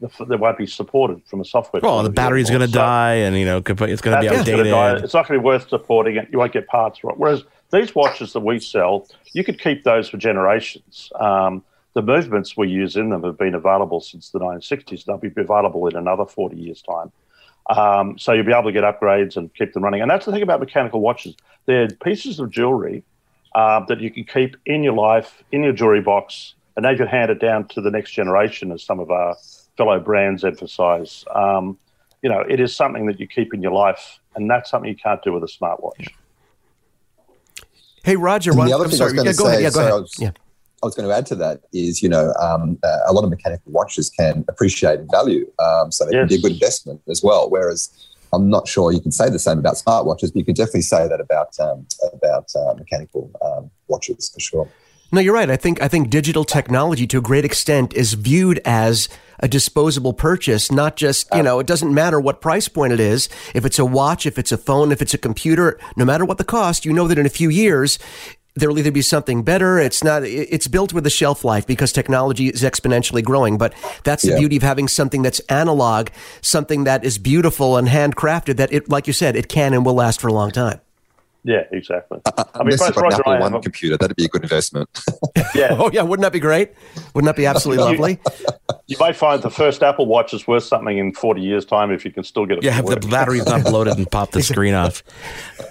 the, 0.00 0.10
they 0.26 0.36
won't 0.36 0.58
be 0.58 0.66
supported 0.66 1.22
from 1.26 1.40
a 1.40 1.44
software. 1.44 1.80
Well, 1.82 2.02
the 2.02 2.10
battery's 2.10 2.48
going 2.48 2.62
to 2.62 2.68
so, 2.68 2.78
die, 2.78 3.14
and 3.14 3.36
you 3.36 3.44
know 3.44 3.58
it's 3.58 3.72
going 3.72 3.88
to 3.88 4.20
be 4.20 4.28
outdated. 4.28 5.04
It's 5.04 5.14
not 5.14 5.28
going 5.28 5.38
to 5.38 5.42
be 5.42 5.44
worth 5.44 5.68
supporting 5.68 6.16
it. 6.16 6.28
You 6.32 6.38
won't 6.38 6.52
get 6.52 6.66
parts 6.66 7.04
right. 7.04 7.16
Whereas 7.16 7.44
these 7.70 7.94
watches 7.94 8.32
that 8.32 8.40
we 8.40 8.58
sell, 8.58 9.06
you 9.32 9.44
could 9.44 9.60
keep 9.60 9.84
those 9.84 10.08
for 10.08 10.16
generations. 10.16 11.12
Um, 11.18 11.62
the 11.92 12.02
movements 12.02 12.56
we 12.56 12.68
use 12.68 12.96
in 12.96 13.10
them 13.10 13.24
have 13.24 13.36
been 13.36 13.54
available 13.54 14.00
since 14.00 14.30
the 14.30 14.38
1960s. 14.38 15.04
They'll 15.04 15.18
be 15.18 15.32
available 15.36 15.86
in 15.88 15.96
another 15.96 16.24
40 16.24 16.56
years' 16.56 16.82
time. 16.82 17.10
Um, 17.68 18.18
so 18.18 18.32
you'll 18.32 18.46
be 18.46 18.52
able 18.52 18.64
to 18.64 18.72
get 18.72 18.84
upgrades 18.84 19.36
and 19.36 19.52
keep 19.54 19.72
them 19.72 19.84
running. 19.84 20.00
And 20.00 20.10
that's 20.10 20.26
the 20.26 20.32
thing 20.32 20.42
about 20.42 20.60
mechanical 20.60 21.00
watches. 21.00 21.36
They're 21.66 21.88
pieces 21.88 22.40
of 22.40 22.50
jewelry 22.50 23.04
uh, 23.54 23.84
that 23.86 24.00
you 24.00 24.10
can 24.10 24.24
keep 24.24 24.56
in 24.66 24.82
your 24.82 24.94
life, 24.94 25.42
in 25.52 25.62
your 25.64 25.72
jewelry 25.72 26.00
box, 26.00 26.54
and 26.76 26.84
they 26.84 26.96
could 26.96 27.08
hand 27.08 27.30
it 27.30 27.40
down 27.40 27.68
to 27.68 27.80
the 27.80 27.90
next 27.90 28.12
generation, 28.12 28.72
as 28.72 28.82
some 28.82 29.00
of 29.00 29.10
our 29.10 29.36
fellow 29.76 30.00
brands 30.00 30.44
emphasise. 30.44 31.24
Um, 31.34 31.78
you 32.22 32.28
know, 32.28 32.40
it 32.40 32.60
is 32.60 32.74
something 32.74 33.06
that 33.06 33.18
you 33.18 33.26
keep 33.26 33.54
in 33.54 33.62
your 33.62 33.72
life, 33.72 34.20
and 34.34 34.50
that's 34.50 34.70
something 34.70 34.90
you 34.90 34.96
can't 34.96 35.22
do 35.22 35.32
with 35.32 35.42
a 35.42 35.46
smartwatch. 35.46 36.08
Hey, 38.04 38.16
Roger. 38.16 38.54
One, 38.54 38.66
the 38.66 38.74
other 38.74 38.84
I'm 38.84 38.90
thing 38.90 38.98
sorry. 38.98 39.18
I 39.18 39.22
was 39.22 39.22
going 39.22 39.26
to 39.26 39.34
say, 39.34 39.42
go 39.42 39.48
ahead. 39.48 39.62
Yeah, 39.62 39.68
go 39.68 39.74
so 39.74 39.80
ahead. 39.80 39.92
I 39.92 39.96
was, 39.96 40.14
yeah. 40.18 40.30
I 40.82 40.86
was 40.86 40.94
going 40.94 41.08
to 41.08 41.14
add 41.14 41.26
to 41.26 41.34
that 41.36 41.60
is, 41.72 42.02
you 42.02 42.08
know, 42.08 42.32
um, 42.40 42.78
uh, 42.82 42.98
a 43.06 43.12
lot 43.12 43.24
of 43.24 43.30
mechanical 43.30 43.70
watches 43.70 44.08
can 44.08 44.44
appreciate 44.48 45.00
in 45.00 45.08
value, 45.10 45.50
um, 45.58 45.92
so 45.92 46.06
they 46.06 46.12
yes. 46.12 46.22
can 46.22 46.28
be 46.28 46.34
a 46.36 46.40
good 46.40 46.52
investment 46.52 47.02
as 47.08 47.22
well. 47.22 47.50
Whereas 47.50 47.90
I'm 48.32 48.48
not 48.48 48.66
sure 48.66 48.92
you 48.92 49.00
can 49.00 49.12
say 49.12 49.28
the 49.28 49.38
same 49.38 49.58
about 49.58 49.74
smartwatches, 49.74 50.32
but 50.32 50.36
you 50.36 50.44
can 50.44 50.54
definitely 50.54 50.82
say 50.82 51.08
that 51.08 51.20
about 51.20 51.58
um, 51.60 51.86
about 52.12 52.50
uh, 52.54 52.74
mechanical 52.74 53.30
um, 53.42 53.70
watches 53.88 54.30
for 54.30 54.40
sure. 54.40 54.68
No, 55.12 55.20
you're 55.20 55.34
right. 55.34 55.50
I 55.50 55.56
think 55.56 55.82
I 55.82 55.88
think 55.88 56.08
digital 56.08 56.44
technology 56.44 57.06
to 57.08 57.18
a 57.18 57.22
great 57.22 57.44
extent 57.44 57.94
is 57.94 58.14
viewed 58.14 58.60
as 58.64 59.08
a 59.40 59.48
disposable 59.48 60.12
purchase, 60.12 60.70
not 60.70 60.96
just, 60.96 61.26
you 61.34 61.42
know, 61.42 61.58
it 61.58 61.66
doesn't 61.66 61.92
matter 61.92 62.20
what 62.20 62.40
price 62.40 62.68
point 62.68 62.92
it 62.92 63.00
is. 63.00 63.28
If 63.54 63.64
it's 63.64 63.78
a 63.78 63.84
watch, 63.84 64.26
if 64.26 64.38
it's 64.38 64.52
a 64.52 64.58
phone, 64.58 64.92
if 64.92 65.00
it's 65.02 65.14
a 65.14 65.18
computer, 65.18 65.80
no 65.96 66.04
matter 66.04 66.24
what 66.24 66.38
the 66.38 66.44
cost, 66.44 66.84
you 66.84 66.92
know 66.92 67.08
that 67.08 67.18
in 67.18 67.26
a 67.26 67.30
few 67.30 67.48
years 67.48 67.98
there'll 68.54 68.78
either 68.78 68.90
be 68.90 69.02
something 69.02 69.42
better. 69.42 69.78
It's 69.78 70.04
not, 70.04 70.24
it's 70.24 70.68
built 70.68 70.92
with 70.92 71.06
a 71.06 71.10
shelf 71.10 71.44
life 71.44 71.66
because 71.66 71.92
technology 71.92 72.48
is 72.48 72.62
exponentially 72.62 73.24
growing. 73.24 73.58
But 73.58 73.74
that's 74.04 74.24
the 74.24 74.32
yeah. 74.32 74.38
beauty 74.38 74.56
of 74.56 74.62
having 74.62 74.88
something 74.88 75.22
that's 75.22 75.40
analog, 75.48 76.08
something 76.42 76.84
that 76.84 77.04
is 77.04 77.16
beautiful 77.16 77.76
and 77.76 77.88
handcrafted 77.88 78.56
that 78.56 78.72
it, 78.72 78.88
like 78.88 79.06
you 79.06 79.12
said, 79.12 79.36
it 79.36 79.48
can 79.48 79.72
and 79.72 79.86
will 79.86 79.94
last 79.94 80.20
for 80.20 80.28
a 80.28 80.32
long 80.32 80.50
time. 80.50 80.80
Yeah, 81.42 81.64
exactly. 81.72 82.20
Uh, 82.26 82.44
I 82.54 82.64
mean, 82.64 82.76
both 82.76 82.96
Roger 82.96 83.16
Apple 83.16 83.38
One 83.38 83.62
computer, 83.62 83.96
that'd 83.96 84.16
be 84.16 84.26
a 84.26 84.28
good 84.28 84.42
investment. 84.42 84.88
yeah. 85.54 85.76
oh, 85.78 85.90
yeah. 85.92 86.02
Wouldn't 86.02 86.22
that 86.22 86.32
be 86.32 86.40
great? 86.40 86.72
Wouldn't 87.14 87.26
that 87.26 87.36
be 87.36 87.46
absolutely 87.52 87.84
lovely? 87.84 88.20
You 88.86 88.96
might 88.98 89.16
find 89.16 89.42
the 89.42 89.50
first 89.50 89.82
Apple 89.82 90.06
Watch 90.06 90.34
is 90.34 90.46
worth 90.46 90.64
something 90.64 90.98
in 90.98 91.14
40 91.14 91.40
years' 91.40 91.64
time 91.64 91.90
if 91.90 92.04
you 92.04 92.10
can 92.10 92.24
still 92.24 92.46
get 92.46 92.58
it. 92.58 92.64
Yeah, 92.64 92.80
if 92.80 92.86
the 92.86 93.08
battery's 93.08 93.46
not 93.46 93.64
bloated 93.64 93.96
and 93.96 94.10
pop 94.10 94.32
the 94.32 94.42
screen 94.42 94.74
off 94.74 95.02
yeah, 95.60 95.66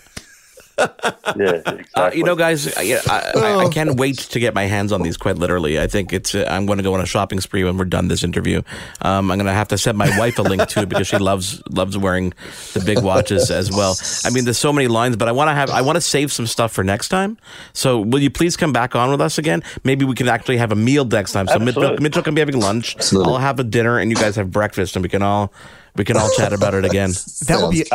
exactly. 1.35 1.85
Uh, 1.95 2.11
you 2.13 2.23
know, 2.23 2.35
guys, 2.35 2.75
I, 2.77 2.99
I, 3.07 3.31
I, 3.35 3.55
I, 3.65 3.69
can't 3.69 3.99
wait 3.99 4.17
to 4.17 4.39
get 4.39 4.53
my 4.53 4.65
hands 4.65 4.91
on 4.91 5.01
these. 5.01 5.17
Quite 5.17 5.37
literally, 5.37 5.79
I 5.79 5.87
think 5.87 6.13
it's. 6.13 6.35
Uh, 6.35 6.45
I'm 6.49 6.65
going 6.65 6.77
to 6.77 6.83
go 6.83 6.93
on 6.93 7.01
a 7.01 7.05
shopping 7.05 7.39
spree 7.41 7.63
when 7.63 7.77
we're 7.77 7.85
done 7.85 8.07
this 8.07 8.23
interview. 8.23 8.61
Um, 9.01 9.31
I'm 9.31 9.37
going 9.37 9.47
to 9.47 9.53
have 9.53 9.67
to 9.69 9.77
send 9.77 9.97
my 9.97 10.17
wife 10.17 10.39
a 10.39 10.41
link 10.41 10.67
to 10.67 10.81
it 10.81 10.89
because 10.89 11.07
she 11.07 11.17
loves 11.17 11.61
loves 11.69 11.97
wearing 11.97 12.33
the 12.73 12.81
big 12.85 13.01
watches 13.03 13.51
as 13.51 13.71
well. 13.71 13.95
I 14.25 14.29
mean, 14.29 14.45
there's 14.45 14.57
so 14.57 14.73
many 14.73 14.87
lines, 14.87 15.15
but 15.15 15.27
I 15.27 15.31
want 15.31 15.49
to 15.49 15.53
have. 15.53 15.69
I 15.69 15.81
want 15.81 15.95
to 15.97 16.01
save 16.01 16.31
some 16.31 16.47
stuff 16.47 16.71
for 16.71 16.83
next 16.83 17.09
time. 17.09 17.37
So, 17.73 17.99
will 17.99 18.21
you 18.21 18.29
please 18.29 18.55
come 18.55 18.73
back 18.73 18.95
on 18.95 19.11
with 19.11 19.21
us 19.21 19.37
again? 19.37 19.63
Maybe 19.83 20.05
we 20.05 20.15
can 20.15 20.27
actually 20.27 20.57
have 20.57 20.71
a 20.71 20.75
meal 20.75 21.05
next 21.05 21.33
time. 21.33 21.47
So 21.47 21.59
Mitchell, 21.59 21.97
Mitchell, 21.97 22.23
can 22.23 22.35
be 22.35 22.41
having 22.41 22.59
lunch. 22.59 22.95
Absolutely. 22.95 23.33
I'll 23.33 23.39
have 23.39 23.59
a 23.59 23.63
dinner, 23.63 23.97
and 23.97 24.09
you 24.11 24.15
guys 24.15 24.35
have 24.35 24.51
breakfast, 24.51 24.95
and 24.95 25.03
we 25.03 25.09
can 25.09 25.21
all 25.21 25.53
we 25.95 26.03
can 26.03 26.17
all 26.17 26.29
chat 26.35 26.53
about 26.53 26.73
it 26.73 26.85
again. 26.85 27.11
That 27.47 27.61
would 27.61 27.71
be 27.71 27.85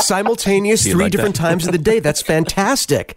simultaneous 0.00 0.84
three 0.84 0.94
like 0.94 1.12
different 1.12 1.36
that? 1.36 1.42
times 1.42 1.66
of 1.66 1.72
the 1.72 1.78
day. 1.78 2.00
That's 2.00 2.22
fantastic. 2.22 3.16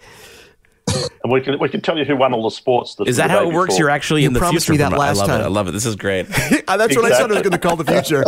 And 1.23 1.31
we 1.31 1.41
can 1.41 1.59
we 1.59 1.69
can 1.69 1.81
tell 1.81 1.97
you 1.97 2.05
who 2.05 2.15
won 2.17 2.33
all 2.33 2.43
the 2.43 2.51
sports. 2.51 2.95
Is 3.05 3.17
that 3.17 3.29
how 3.29 3.47
it 3.47 3.53
works? 3.53 3.77
You're 3.77 3.89
actually 3.89 4.21
you 4.21 4.27
in 4.27 4.33
the 4.33 4.39
promised 4.39 4.65
future. 4.65 4.83
Me 4.83 4.89
that 4.89 4.97
last 4.97 5.17
I 5.17 5.19
love 5.19 5.27
time. 5.27 5.41
it. 5.41 5.43
I 5.43 5.47
love 5.47 5.67
it. 5.67 5.71
This 5.71 5.85
is 5.85 5.95
great. 5.95 6.23
That's 6.27 6.51
exactly. 6.51 6.97
what 6.97 7.05
I 7.11 7.17
said 7.17 7.31
I 7.31 7.33
was 7.35 7.41
going 7.41 7.51
to 7.51 7.57
call 7.59 7.75
the 7.75 7.85
future. 7.93 8.23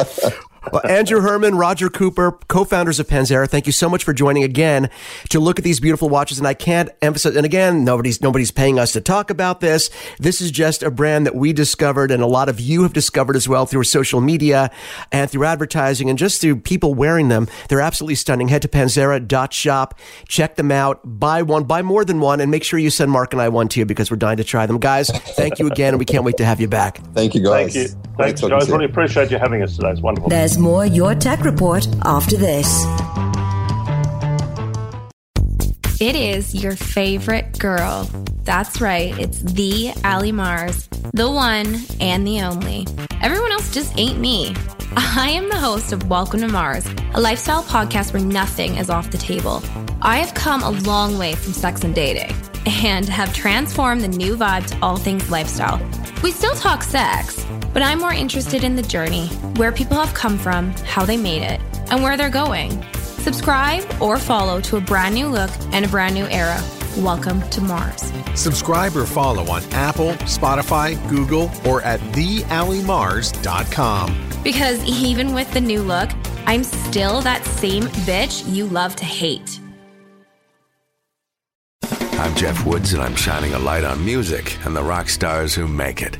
Well, 0.71 0.85
Andrew 0.85 1.21
Herman, 1.21 1.55
Roger 1.55 1.89
Cooper, 1.89 2.33
co-founders 2.47 2.99
of 2.99 3.07
Panzera, 3.07 3.49
thank 3.49 3.65
you 3.65 3.71
so 3.71 3.89
much 3.89 4.03
for 4.03 4.13
joining 4.13 4.43
again 4.43 4.89
to 5.29 5.39
look 5.39 5.57
at 5.57 5.63
these 5.63 5.79
beautiful 5.79 6.09
watches. 6.09 6.37
And 6.37 6.47
I 6.47 6.53
can't 6.53 6.89
emphasize, 7.01 7.35
and 7.35 7.45
again, 7.45 7.83
nobody's, 7.83 8.21
nobody's 8.21 8.51
paying 8.51 8.77
us 8.77 8.91
to 8.93 9.01
talk 9.01 9.29
about 9.29 9.59
this. 9.59 9.89
This 10.19 10.41
is 10.41 10.51
just 10.51 10.83
a 10.83 10.91
brand 10.91 11.25
that 11.25 11.35
we 11.35 11.53
discovered 11.53 12.11
and 12.11 12.21
a 12.21 12.27
lot 12.27 12.49
of 12.49 12.59
you 12.59 12.83
have 12.83 12.93
discovered 12.93 13.35
as 13.35 13.47
well 13.47 13.65
through 13.65 13.83
social 13.83 14.21
media 14.21 14.71
and 15.11 15.29
through 15.29 15.45
advertising 15.45 16.09
and 16.09 16.19
just 16.19 16.41
through 16.41 16.57
people 16.57 16.93
wearing 16.93 17.29
them. 17.29 17.47
They're 17.69 17.81
absolutely 17.81 18.15
stunning. 18.15 18.47
Head 18.49 18.61
to 18.63 18.67
panzera.shop, 18.67 19.99
check 20.27 20.55
them 20.55 20.71
out, 20.71 20.99
buy 21.03 21.41
one, 21.41 21.63
buy 21.63 21.81
more 21.81 22.05
than 22.05 22.19
one, 22.19 22.39
and 22.39 22.51
make 22.51 22.63
sure 22.63 22.79
you 22.79 22.89
send 22.89 23.11
Mark 23.11 23.33
and 23.33 23.41
I 23.41 23.49
one 23.49 23.67
to 23.69 23.79
you 23.79 23.85
because 23.85 24.11
we're 24.11 24.17
dying 24.17 24.37
to 24.37 24.43
try 24.43 24.65
them. 24.65 24.79
Guys, 24.79 25.09
thank 25.09 25.59
you 25.59 25.67
again, 25.67 25.93
and 25.93 25.99
we 25.99 26.05
can't 26.05 26.23
wait 26.23 26.37
to 26.37 26.45
have 26.45 26.61
you 26.61 26.67
back. 26.67 26.97
Thank 27.13 27.35
you, 27.35 27.41
guys. 27.41 27.73
Thank 27.73 27.89
you. 27.89 28.10
Thanks, 28.17 28.41
guys. 28.41 28.69
Really 28.69 28.85
appreciate 28.85 29.31
you 29.31 29.39
having 29.39 29.63
us 29.63 29.75
today. 29.75 29.91
It's 29.91 30.01
wonderful. 30.01 30.29
There's 30.29 30.51
there's 30.51 30.61
more 30.61 30.85
Your 30.85 31.15
Tech 31.15 31.45
Report 31.45 31.87
after 32.03 32.35
this. 32.35 32.83
It 36.01 36.15
is 36.15 36.55
your 36.55 36.75
favorite 36.75 37.57
girl. 37.59 38.09
That's 38.43 38.81
right, 38.81 39.17
it's 39.19 39.39
the 39.39 39.93
Ali 40.03 40.31
Mars, 40.31 40.89
the 41.13 41.29
one 41.29 41.77
and 41.99 42.25
the 42.27 42.41
only. 42.41 42.87
Everyone 43.21 43.51
else 43.51 43.71
just 43.71 43.97
ain't 43.97 44.19
me. 44.19 44.55
I 44.97 45.29
am 45.29 45.47
the 45.47 45.57
host 45.57 45.93
of 45.93 46.09
Welcome 46.09 46.41
to 46.41 46.47
Mars, 46.47 46.85
a 47.13 47.21
lifestyle 47.21 47.63
podcast 47.63 48.13
where 48.13 48.21
nothing 48.21 48.77
is 48.77 48.89
off 48.89 49.11
the 49.11 49.17
table. 49.17 49.63
I 50.01 50.17
have 50.17 50.33
come 50.33 50.63
a 50.63 50.71
long 50.71 51.17
way 51.17 51.35
from 51.35 51.53
sex 51.53 51.83
and 51.83 51.93
dating 51.95 52.35
and 52.65 53.07
have 53.07 53.33
transformed 53.33 54.01
the 54.01 54.07
new 54.07 54.35
vibe 54.35 54.65
to 54.67 54.77
all 54.81 54.97
things 54.97 55.29
lifestyle. 55.29 55.79
We 56.23 56.31
still 56.31 56.55
talk 56.55 56.83
sex, 56.83 57.45
but 57.73 57.81
I'm 57.81 57.99
more 57.99 58.13
interested 58.13 58.63
in 58.63 58.75
the 58.75 58.81
journey, 58.81 59.27
where 59.57 59.71
people 59.71 59.97
have 59.97 60.13
come 60.13 60.37
from, 60.37 60.71
how 60.85 61.05
they 61.05 61.17
made 61.17 61.41
it, 61.41 61.61
and 61.91 62.03
where 62.03 62.17
they're 62.17 62.29
going. 62.29 62.83
Subscribe 62.93 63.83
or 64.01 64.17
follow 64.17 64.59
to 64.61 64.77
a 64.77 64.81
brand 64.81 65.15
new 65.15 65.27
look 65.27 65.51
and 65.71 65.85
a 65.85 65.87
brand 65.87 66.15
new 66.15 66.25
era. 66.25 66.61
Welcome 66.97 67.41
to 67.49 67.61
Mars. 67.61 68.11
Subscribe 68.35 68.95
or 68.95 69.05
follow 69.05 69.49
on 69.49 69.63
Apple, 69.71 70.11
Spotify, 70.23 70.97
Google, 71.09 71.49
or 71.65 71.81
at 71.83 71.99
thealimars.com. 72.11 74.27
Because 74.43 74.83
even 74.83 75.33
with 75.33 75.51
the 75.53 75.61
new 75.61 75.83
look, 75.83 76.09
I'm 76.45 76.63
still 76.63 77.21
that 77.21 77.45
same 77.45 77.83
bitch 78.05 78.51
you 78.51 78.65
love 78.65 78.95
to 78.97 79.05
hate. 79.05 79.59
I'm 82.21 82.35
Jeff 82.35 82.65
Woods, 82.65 82.93
and 82.93 83.01
I'm 83.01 83.15
shining 83.15 83.53
a 83.53 83.59
light 83.59 83.83
on 83.83 84.05
music 84.05 84.57
and 84.65 84.75
the 84.75 84.83
rock 84.83 85.09
stars 85.09 85.55
who 85.55 85.67
make 85.67 86.03
it. 86.03 86.19